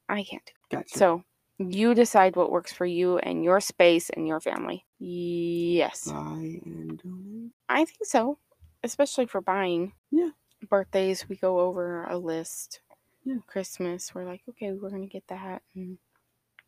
[0.07, 0.75] I can't do it.
[0.77, 0.97] Gotcha.
[0.97, 1.23] So
[1.57, 4.85] you decide what works for you and your space and your family.
[4.99, 6.05] Yes.
[6.05, 7.51] Buy and donate.
[7.67, 8.37] I think so.
[8.83, 9.91] Especially for buying.
[10.11, 10.29] Yeah.
[10.69, 12.79] Birthdays, we go over a list.
[13.25, 13.35] Yeah.
[13.47, 15.61] Christmas, we're like, okay, we're gonna get that.
[15.75, 15.97] And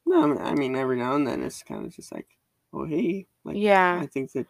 [0.05, 2.27] No, I mean- every now and then it's kind of just like,
[2.73, 3.99] oh hey, like yeah.
[4.01, 4.47] I think that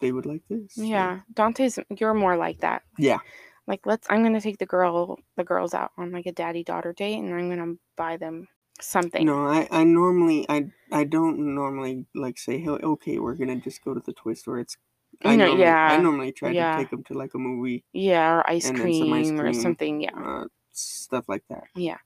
[0.00, 0.76] they would like this.
[0.76, 1.20] Yeah.
[1.32, 2.82] Dante's you're more like that.
[2.98, 3.18] Yeah.
[3.66, 6.92] Like let's I'm gonna take the girl the girls out on like a daddy daughter
[6.92, 8.48] date and I'm gonna buy them
[8.80, 9.24] something.
[9.26, 13.84] No, I, I normally I I don't normally like say hey, okay we're gonna just
[13.84, 14.60] go to the toy store.
[14.60, 14.76] It's
[15.24, 16.72] I You know, normally, I normally try yeah.
[16.76, 20.02] to take them to like a movie, Yeah, or ice some ice cream or something.
[20.02, 20.10] Yeah.
[20.14, 21.64] uh, stuff like that.
[21.74, 21.96] Yeah.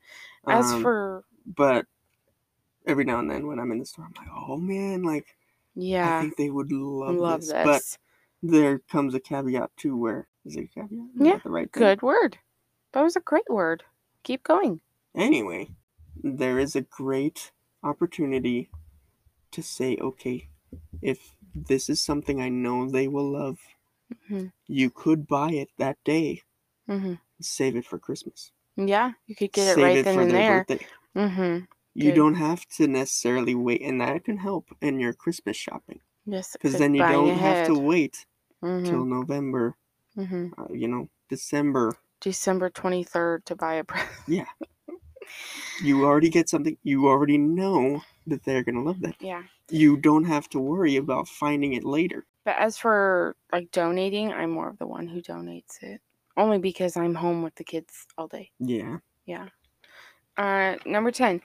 [0.46, 1.86] As Um, for but
[2.86, 5.36] every now and then when I'm in the store, I'm like, oh man, like
[5.74, 7.52] yeah, I think they would love, love this.
[7.52, 7.98] this.
[8.42, 11.08] But there comes a caveat too, where is it a caveat?
[11.18, 11.82] Yeah, the right thing?
[11.82, 12.38] Good word.
[12.92, 13.84] That was a great word.
[14.22, 14.80] Keep going.
[15.14, 15.70] Anyway,
[16.22, 17.52] there is a great
[17.82, 18.70] opportunity
[19.52, 20.48] to say, okay,
[21.02, 23.58] if this is something I know they will love,
[24.28, 26.42] hmm you could buy it that day,
[26.86, 28.52] hmm save it for Christmas.
[28.76, 30.58] Yeah, you could get it save right it then for and their there.
[30.60, 30.86] birthday.
[31.94, 32.14] You Good.
[32.16, 36.76] don't have to necessarily wait, and that can help in your Christmas shopping Yes, because
[36.78, 38.26] then you don't have to wait
[38.60, 39.76] hmm till November,
[40.14, 41.96] hmm uh, you know, December.
[42.20, 44.10] December twenty third to buy a present.
[44.28, 44.46] Yeah,
[45.82, 46.76] you already get something.
[46.82, 49.16] You already know that they're gonna love that.
[49.20, 49.42] yeah.
[49.70, 52.26] You don't have to worry about finding it later.
[52.44, 56.00] But as for like donating, I'm more of the one who donates it.
[56.36, 58.50] Only because I'm home with the kids all day.
[58.58, 58.98] Yeah.
[59.26, 59.48] Yeah.
[60.36, 61.42] Uh, number 10.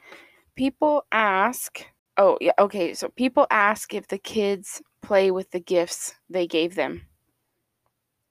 [0.56, 1.86] People ask.
[2.18, 2.54] Oh, yeah.
[2.60, 2.94] Okay.
[2.94, 7.04] So people ask if the kids play with the gifts they gave them.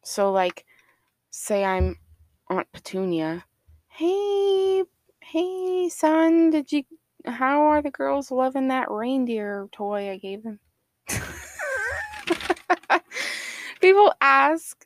[0.02, 0.64] So, like,
[1.30, 1.98] say I'm
[2.50, 3.44] Aunt Petunia.
[3.88, 4.84] Hey,
[5.22, 6.84] hey, son, did you.
[7.26, 10.60] How are the girls loving that reindeer toy I gave them?
[13.80, 14.84] people ask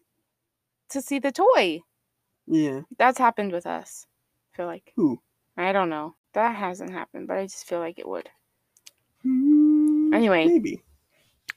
[0.90, 1.80] to see the toy.
[2.46, 2.82] Yeah.
[2.96, 4.06] That's happened with us.
[4.52, 4.92] I feel like.
[4.96, 5.20] Who?
[5.56, 6.14] I don't know.
[6.38, 8.28] That hasn't happened, but I just feel like it would.
[9.24, 10.46] Hmm, Anyway.
[10.46, 10.80] Maybe.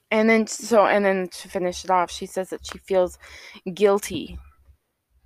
[0.10, 3.20] And then so and then to finish it off, she says that she feels
[3.76, 4.40] guilty.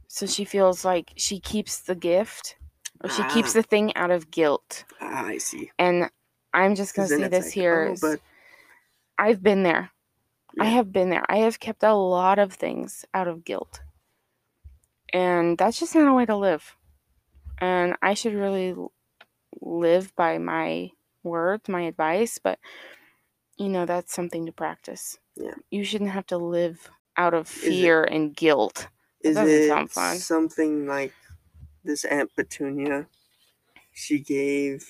[0.09, 2.57] So she feels like she keeps the gift
[3.01, 3.59] or she keeps Ah.
[3.59, 4.83] the thing out of guilt.
[4.99, 5.71] Ah, I see.
[5.79, 6.09] And
[6.53, 7.93] I'm just going to say this like, here.
[7.93, 8.19] oh, but
[9.17, 9.89] I've been there.
[10.59, 11.23] I have been there.
[11.29, 13.81] I have kept a lot of things out of guilt.
[15.13, 16.75] And that's just not a way to live.
[17.59, 18.75] And I should really
[19.61, 20.91] live by my
[21.23, 22.59] words, my advice, but
[23.57, 25.17] you know, that's something to practice.
[25.37, 25.53] Yeah.
[25.71, 28.87] You shouldn't have to live out of it- fear and guilt.
[29.23, 30.17] That is it sound fun.
[30.17, 31.13] something like
[31.83, 33.07] this Aunt Petunia?
[33.93, 34.85] She gave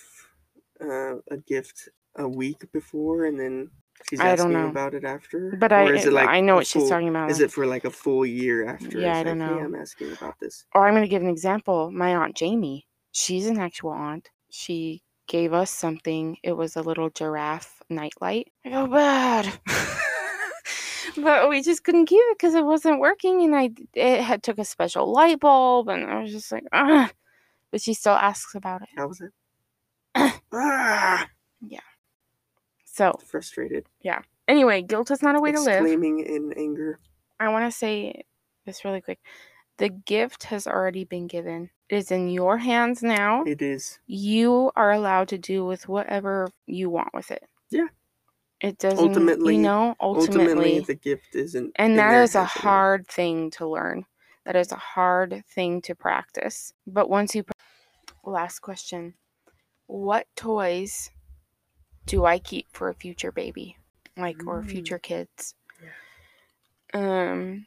[0.82, 1.88] uh, a gift
[2.18, 3.70] a week before, and then
[4.10, 4.68] she's I don't asking know.
[4.70, 5.56] about it after.
[5.58, 7.32] But I is it like I know what she's talking about.
[7.32, 9.00] Is it for like a full year after?
[9.00, 9.58] Yeah, It's I don't like, know.
[9.60, 10.66] Hey, I'm asking about this.
[10.74, 11.92] or I'm going to give an example.
[11.92, 14.32] My aunt Jamie, she's an actual aunt.
[14.56, 16.38] She gave us something.
[16.42, 18.52] It was a little giraffe nightlight.
[18.66, 19.52] I feel bad.
[21.18, 24.58] but we just couldn't keep it because it wasn't working and I it had took
[24.58, 27.12] a special light bulb and I was just like, ah.
[27.72, 28.90] But she still asks about it.
[28.96, 29.32] How was it?
[30.54, 31.28] ah,
[31.68, 31.80] Yeah.
[32.86, 33.88] So frustrated.
[34.02, 34.22] Yeah.
[34.48, 35.82] Anyway, guilt is not a way to live.
[35.82, 37.00] Exclaiming in anger.
[37.40, 38.24] I want to say
[38.66, 39.20] this really quick.
[39.78, 41.70] The gift has already been given.
[41.90, 43.44] It is in your hands now.
[43.44, 47.44] It is you are allowed to do with whatever you want with it.
[47.70, 47.88] Yeah.
[48.62, 51.74] It doesn't Ultimately- you know, ultimately, ultimately the gift isn't.
[51.76, 54.06] and that is a hard thing to learn.
[54.46, 56.72] That is a hard thing to practice.
[56.88, 57.44] But once you
[58.24, 59.16] last question,
[59.88, 61.12] what toys
[62.06, 63.78] do I keep for a future baby?
[64.18, 64.70] Like or Mm.
[64.70, 65.54] future kids?
[66.94, 67.66] Um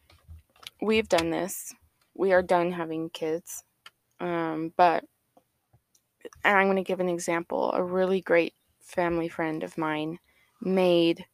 [0.81, 1.75] we've done this.
[2.19, 3.65] We are done having kids.
[4.21, 5.05] Um but
[6.45, 7.73] I'm going to give an example.
[7.73, 10.19] A really great family friend of mine
[10.61, 11.27] made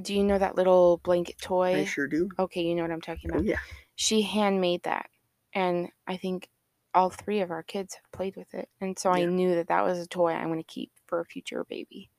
[0.00, 1.80] do you know that little blanket toy?
[1.80, 2.30] I sure do.
[2.38, 3.46] Okay, you know what I'm talking Oh about.
[3.46, 3.58] yeah.
[3.96, 5.10] She handmade that.
[5.52, 6.48] And I think
[6.94, 8.68] all three of our kids have played with it.
[8.80, 11.24] And so I knew that that was a toy I'm going to keep for a
[11.24, 12.10] future baby.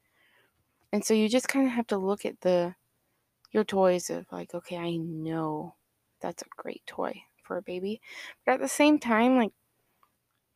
[0.92, 2.76] And so you just kind of have to look at the
[3.52, 5.76] your toys of like, okay, I know
[6.22, 8.02] that's a great toy for a baby.
[8.46, 9.54] But at the same time, like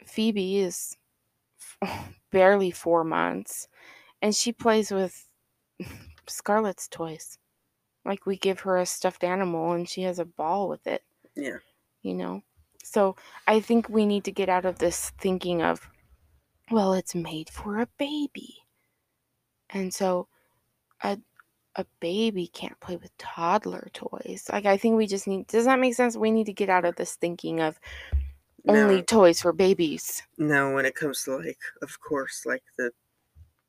[0.06, 0.96] Phoebe is
[2.32, 3.68] barely 4 months
[4.22, 5.28] and she plays with
[6.28, 7.40] Scarlett's toys.
[8.06, 11.04] Like we give her a stuffed animal and she has a ball with it
[11.36, 11.60] Yeah.
[12.02, 12.44] you know
[12.84, 13.16] so
[13.48, 15.90] i think we need to get out of this thinking of
[16.72, 18.66] well it's made for a baby
[19.70, 20.28] and so
[21.04, 21.20] a
[21.78, 24.48] a baby can't play with toddler toys.
[24.52, 26.16] Like i think we just need does that make sense?
[26.16, 27.80] We need to get out of this thinking of
[28.68, 30.24] only Now, toys for babies.
[30.38, 32.92] Now when it comes to like, of course, like the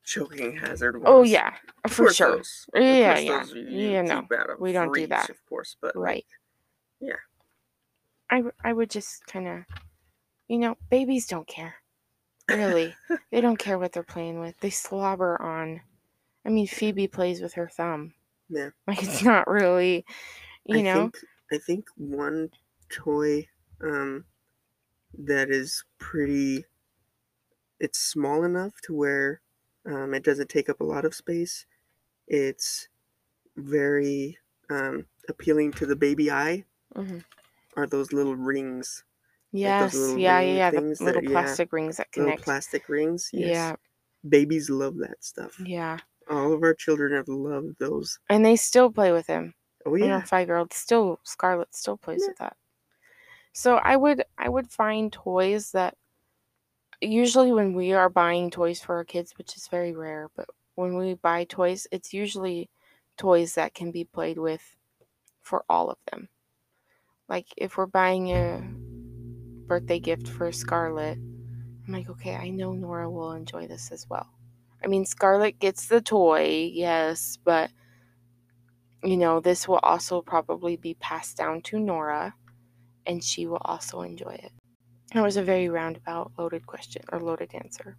[0.04, 0.96] choking hazard.
[0.96, 1.54] Oh, ones, oh yeah
[1.88, 2.36] for sure.
[2.36, 3.38] those- Yeah, yeah.
[3.40, 5.28] those you- Yeah, no, keep out of we don't do that.
[5.28, 6.24] Of course, but right.
[7.00, 7.10] Like,
[8.30, 8.40] yeah.
[8.64, 9.64] I would just kind of
[10.48, 11.74] you know babies don't care.
[12.48, 12.94] Really.
[13.32, 14.54] They don't care what they're playing with.
[14.60, 15.80] They slobber on
[16.46, 18.14] i mean phoebe plays with her thumb
[18.48, 18.70] Yeah.
[18.86, 20.06] like it's not really
[20.64, 21.16] you I know think
[21.52, 22.50] I think one
[22.88, 23.48] toy
[23.82, 24.24] um
[25.18, 26.64] that is pretty
[27.80, 29.40] it's small enough to where
[29.86, 31.66] um, it doesn't take up a lot of space.
[32.26, 32.88] It's
[33.56, 34.38] very
[34.70, 36.64] um, appealing to the baby eye.
[36.96, 37.24] Mhm.
[37.76, 39.04] Are those little rings,
[39.52, 42.42] yes little yeah ring yeah yeah the that- little yeah, plastic rings that little connect
[42.42, 43.30] plastic rings?
[43.32, 43.48] Yes.
[43.50, 43.76] yeah
[44.28, 45.60] Babies love that stuff.
[45.60, 45.98] yeah
[46.28, 48.18] All of our children have loved those.
[48.28, 49.54] and they still play with him
[49.86, 50.16] Oh yeah.
[50.16, 52.28] our five year old still scarlett still plays Yeah.
[52.28, 52.56] with that
[53.52, 55.96] so i would i would find toys that
[57.00, 60.96] usually when we are buying toys for our kids which is very rare but when
[60.96, 62.68] we buy toys it's usually
[63.16, 64.76] toys that can be played with
[65.42, 66.28] for all of them
[67.28, 68.62] like if we're buying a
[69.66, 74.28] birthday gift for scarlett i'm like okay i know nora will enjoy this as well
[74.86, 77.72] i mean scarlett gets the toy yes but
[79.02, 82.34] you know this will also probably be passed down to nora
[83.06, 84.52] and she will also enjoy it.
[85.14, 87.96] That was a very roundabout loaded question or loaded answer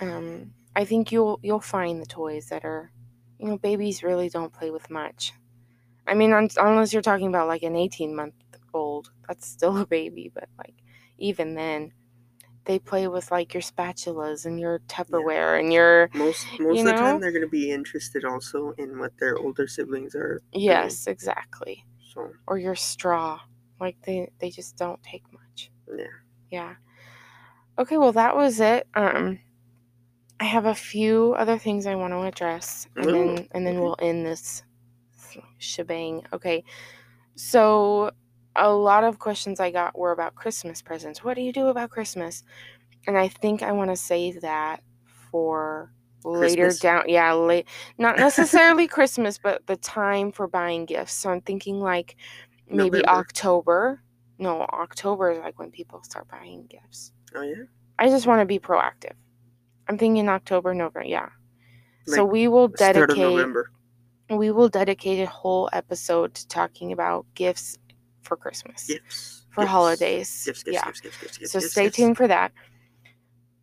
[0.00, 2.92] but um i think you'll you'll find the toys that are
[3.38, 5.32] you know babies really don't play with much.
[6.06, 8.34] I mean un- unless you're talking about like an 18 month
[8.74, 10.74] old that's still a baby but like
[11.18, 11.92] even then
[12.64, 16.92] they play with like your spatulas and your tupperware and your Most most of the
[16.92, 20.40] time, they're going to be interested also in what their older siblings are.
[20.52, 20.64] doing.
[20.64, 21.84] yes exactly.
[22.14, 23.40] So or your straw
[23.80, 25.70] like they they just don't take much.
[25.96, 26.04] Yeah.
[26.50, 26.74] yeah.
[27.78, 28.86] Okay well that was it.
[28.94, 29.38] Um
[30.40, 33.80] i have a few other things i want to address and Ooh, then and then
[33.80, 34.62] we'll end this
[35.58, 36.22] shebang.
[36.32, 36.64] Okay
[37.36, 38.10] so
[38.56, 41.90] a lot of questions i got were about christmas presents what do you do about
[41.90, 42.44] christmas
[43.06, 44.82] and i think i want to save that
[45.30, 45.92] for
[46.24, 46.78] later Christmas?
[46.80, 47.66] down yeah late
[47.98, 52.16] not necessarily christmas but the time for buying gifts so i'm thinking like
[52.68, 53.08] maybe November.
[53.10, 54.02] october
[54.38, 57.64] no october is like when people start buying gifts Oh yeah.
[57.98, 59.12] I just want to be proactive.
[59.88, 61.28] I'm thinking October, November, yeah.
[62.06, 63.70] so we will Start of dedicate November.
[64.30, 67.76] we will dedicate a whole episode to talking about gifts
[68.24, 68.86] for Christmas.
[68.86, 69.46] Gifts.
[69.50, 70.64] For gifts, holidays, Gifts.
[70.66, 70.90] Yeah.
[71.46, 72.52] So stay tuned for that.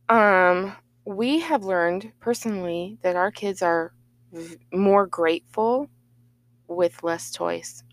[0.09, 0.73] Um
[1.05, 3.93] we have learned personally that our kids are
[4.31, 5.89] v- more grateful
[6.67, 7.83] with less toys.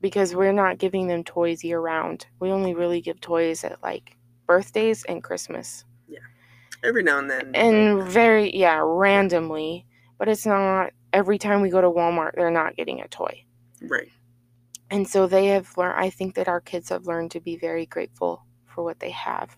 [0.00, 2.26] Because we're not giving them toys year round.
[2.40, 5.84] We only really give toys at like birthdays and Christmas.
[6.08, 6.20] Yeah.
[6.82, 7.54] Every now and then.
[7.54, 9.86] and very yeah randomly
[10.18, 13.44] but it's not every time we go to walmart they're not getting a toy
[13.82, 14.08] Right.
[14.90, 17.86] And so they have learned i think that our kids have learned to be very
[17.86, 19.56] grateful for what they have.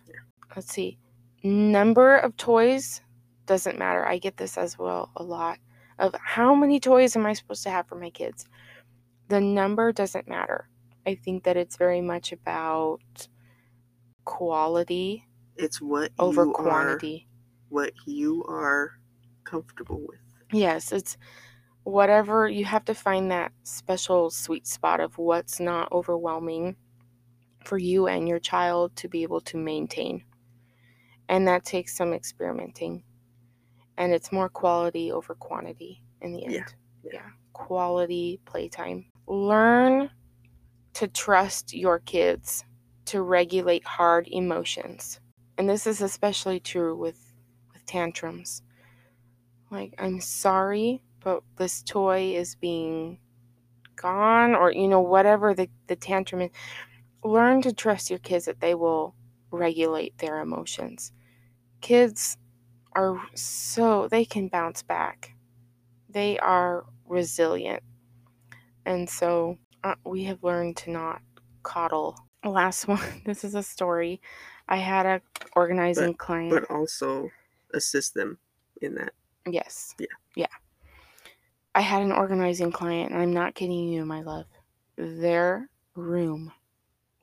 [0.57, 0.99] Let's see.
[1.45, 3.01] Number of toys
[3.47, 4.07] doesn't matter.
[4.07, 5.59] I get this as well a lot.
[5.99, 8.47] Of how many toys am i supposed to have for my kids?
[9.29, 10.69] The number doesn't matter.
[11.07, 13.01] I think that it's very much about
[14.25, 15.27] quality
[15.57, 16.63] It's what over you are.
[16.63, 17.29] quantity.
[17.69, 18.93] What you are
[19.45, 20.21] comfortable with.
[20.53, 21.17] Yes, it's
[21.85, 26.77] whatever you have to find that special sweet spot of what's not overwhelming
[27.65, 30.25] for you and your child to be able to maintain.
[31.29, 33.05] And that takes some experimenting.
[33.97, 36.55] And it's more quality over quantity in the end.
[36.55, 36.65] Yeah,
[37.13, 37.27] yeah.
[37.53, 39.07] Quality playtime.
[39.27, 40.11] Learn
[40.95, 42.65] to trust your kids
[43.07, 45.21] to regulate hard emotions.
[45.59, 47.33] And this is especially true with
[47.73, 48.63] with tantrums.
[49.71, 53.19] Like, I'm sorry, but this toy is being
[53.97, 56.51] gone or you know whatever the, the tantrum is.
[57.25, 59.15] Learn to trust your kids that they will
[59.51, 61.13] regulate their emotions.
[61.81, 62.37] Kids
[62.95, 65.35] are so they can bounce back.
[66.09, 67.83] They are resilient.
[68.85, 71.23] And so uh, we have learned to not
[71.63, 72.19] coddle.
[72.45, 74.21] Last one, this is a story.
[74.69, 75.21] I had a
[75.55, 76.51] organizing client.
[76.51, 77.31] But also
[77.73, 78.39] assist them
[78.81, 79.13] in that.
[79.47, 79.95] yes.
[79.99, 80.07] Yeah.
[80.35, 80.47] Yeah.
[81.75, 84.47] I had an organizing client, and I'm not kidding you, my love.
[84.97, 86.53] Their room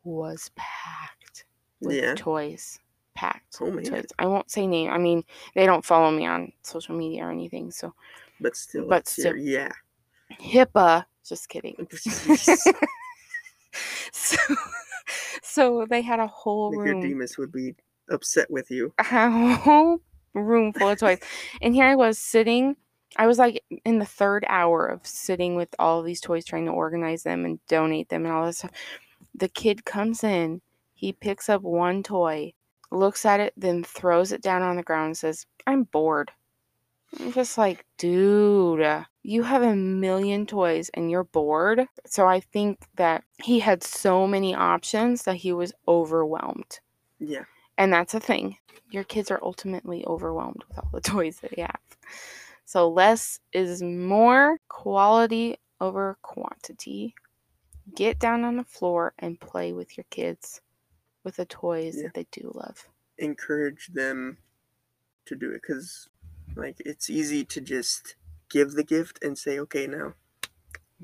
[0.04, 1.46] was packed
[1.82, 2.16] with Yeah.
[2.16, 2.80] toys.
[3.16, 3.58] Packed.
[3.62, 4.08] Oh with toys.
[4.18, 4.90] I won't say name.
[4.90, 5.24] I mean,
[5.56, 7.70] they don't follow me on social media or anything.
[7.72, 7.94] So
[8.42, 9.72] But still, But still- yeah.
[10.32, 11.06] HIPAA.
[11.28, 11.88] Just kidding.
[14.12, 14.38] So,
[15.44, 17.76] so they had a whole room, Demas would be
[18.10, 18.94] upset with you.
[18.98, 19.04] a
[19.56, 20.00] whole
[20.34, 21.20] room full of toys,
[21.62, 22.76] and here I was sitting.
[23.18, 26.72] I was like in the third hour of sitting with all these toys, trying to
[26.72, 28.72] organize them and donate them and all this stuff.
[29.36, 30.62] The kid comes in,
[30.94, 32.54] he picks up one toy,
[32.92, 36.32] looks at it, then throws it down on the ground and says, "I'm bored."
[37.20, 41.88] I'm just like, dude, you have a million toys and you're bored.
[42.06, 46.80] So I think that he had so many options that he was overwhelmed.
[47.20, 47.46] Yeah.
[47.78, 48.58] And that's a thing.
[48.92, 51.80] Your kids are ultimately overwhelmed with all the toys that you have.
[52.70, 57.16] So less is more, quality over quantity.
[57.96, 60.62] Get down on the floor and play with your kids
[61.24, 62.04] with the toys Yeah.
[62.04, 62.88] that they do love.
[63.18, 64.38] Encourage them
[65.26, 66.10] to do it because,
[66.56, 68.16] like, it's easy to just
[68.52, 70.14] give the gift and say, okay, now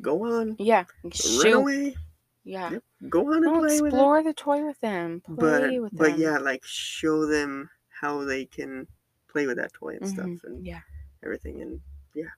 [0.02, 0.84] go on, Yeah.
[1.04, 1.62] run Shoot.
[1.62, 1.98] away,
[2.44, 2.74] Yeah.
[2.74, 2.84] Yep.
[3.10, 3.86] go on and play it.
[3.86, 5.24] explore the toy with them.
[5.28, 6.20] But with but them.
[6.20, 8.88] yeah, like show them how they can
[9.28, 10.82] play with that toy and Mhm, stuff and Yeah.
[11.26, 11.82] Everything, and
[12.14, 12.32] yeah,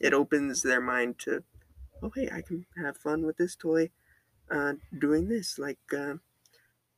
[0.00, 1.44] it opens their mind to,
[2.02, 3.90] oh hey, I can have fun with this toy,
[4.50, 6.16] uh, doing this like uh,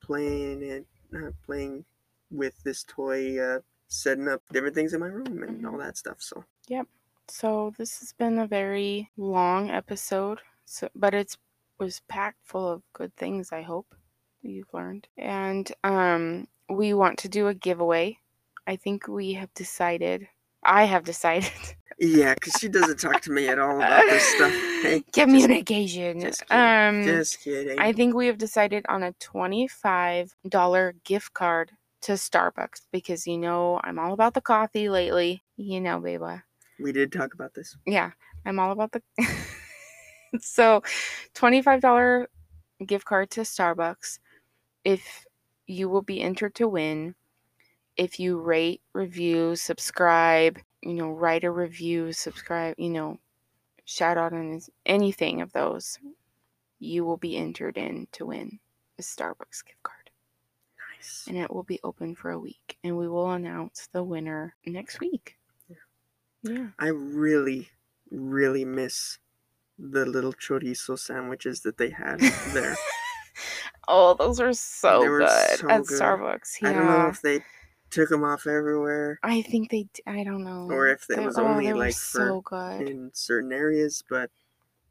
[0.00, 1.84] playing it, uh, playing
[2.30, 5.72] with this toy, uh, setting up different things in my room and Mhm.
[5.72, 6.22] all that stuff.
[6.22, 6.88] So yep.
[7.28, 11.38] So this has been a very long episode, so but it's
[11.78, 13.50] was packed full of good things.
[13.52, 13.94] I hope
[14.42, 18.18] you've learned, and um, we want to do a giveaway.
[18.66, 20.28] I think we have decided.
[20.64, 21.50] I have decided.
[21.98, 24.50] yeah, because she doesn't talk to me at all about this stuff.
[24.82, 26.20] Hey, just, Communication.
[26.20, 26.60] just kidding.
[26.62, 27.78] um, just kidding.
[27.78, 33.38] I think we have decided on a twenty-five dollar gift card to Starbucks because you
[33.38, 35.42] know I'm all about the coffee lately.
[35.56, 36.24] You know, baby.
[36.80, 37.76] we did talk about this.
[37.86, 38.10] yeah
[38.46, 39.00] i'm all about the
[40.40, 40.82] so
[41.34, 42.26] $25
[42.86, 44.18] gift card to starbucks
[44.84, 45.24] if
[45.66, 47.14] you will be entered to win
[47.96, 53.18] if you rate review subscribe you know write a review subscribe you know
[53.84, 55.98] shout out on anything of those
[56.78, 58.58] you will be entered in to win
[58.98, 60.10] a starbucks gift card
[60.96, 61.24] Nice.
[61.28, 65.00] and it will be open for a week and we will announce the winner next
[65.00, 65.36] week
[66.42, 67.70] yeah I really,
[68.10, 69.18] really miss
[69.78, 72.20] the little chorizo sandwiches that they had
[72.52, 72.76] there.
[73.86, 75.28] Oh, those are so good
[75.58, 76.00] so at good.
[76.00, 76.62] Starbucks.
[76.62, 76.70] Yeah.
[76.70, 77.44] I don't know if they
[77.94, 79.84] took them off everywhere I think they.
[79.92, 80.68] d- I don't know.
[80.70, 82.88] or if it They- was oh, only they were like so for good.
[82.88, 84.30] in certain areas, but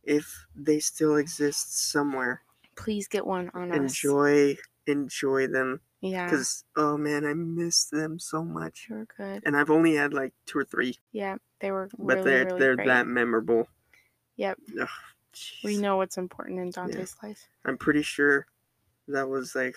[0.04, 2.42] if they still exist somewhere,
[2.76, 3.78] Please get one on us.
[3.78, 4.58] enjoy
[4.88, 8.88] enjoy them Yeah, because oh man, I miss them so much.
[8.90, 9.44] they were good.
[9.46, 12.60] And I've only had like two or three, Yeah, they were but really, they're really
[12.60, 12.88] they're great.
[12.88, 13.68] that memorable.
[14.38, 14.58] Yep.
[14.82, 14.88] Ugh,
[15.64, 15.80] We jeez.
[15.80, 17.48] know what's important in Dante's life.
[17.66, 18.48] I'm pretty sure
[19.08, 19.76] that was like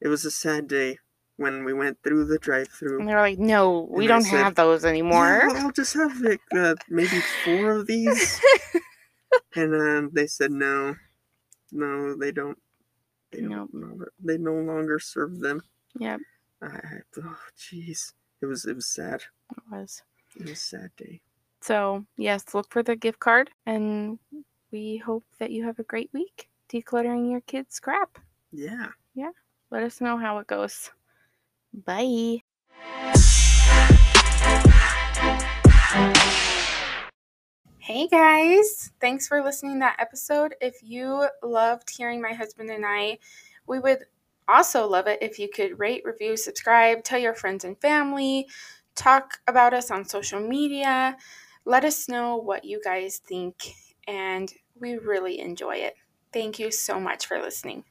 [0.00, 0.98] it was a sad day
[1.38, 2.98] when we went through the drive-through.
[3.00, 6.40] And they're like, "No, we don't said, have those anymore." Yeah, I'll just have like
[6.54, 8.38] uh, maybe four of these.
[9.56, 10.94] and um, they said no,
[11.72, 12.58] no, they don't.
[13.32, 13.70] They Nope.
[13.72, 13.98] don't.
[13.98, 15.62] No, they no longer serve them.
[15.98, 16.20] yep,
[16.62, 18.12] I, I- oh, jeez,
[18.42, 19.22] it was it was sad.
[19.56, 20.02] it was.
[20.36, 21.20] It was a sad day.
[21.60, 24.18] So yes, look for the gift card, and
[24.70, 28.18] we hope that you have a great week decluttering your kids' crap.
[28.52, 28.88] Yeah.
[29.14, 29.30] Yeah.
[29.70, 30.90] Let us know how it goes.
[31.72, 32.42] Bye.
[37.78, 40.54] Hey guys, thanks for listening to that episode.
[40.60, 43.18] If you loved hearing my husband and I,
[43.66, 44.04] we would
[44.46, 48.46] also love it if you could rate, review, subscribe, tell your friends and family,
[48.94, 51.16] talk about us on social media.
[51.64, 53.74] Let us know what you guys think,
[54.06, 55.94] and we really enjoy it.
[56.32, 57.84] Thank you so much for listening.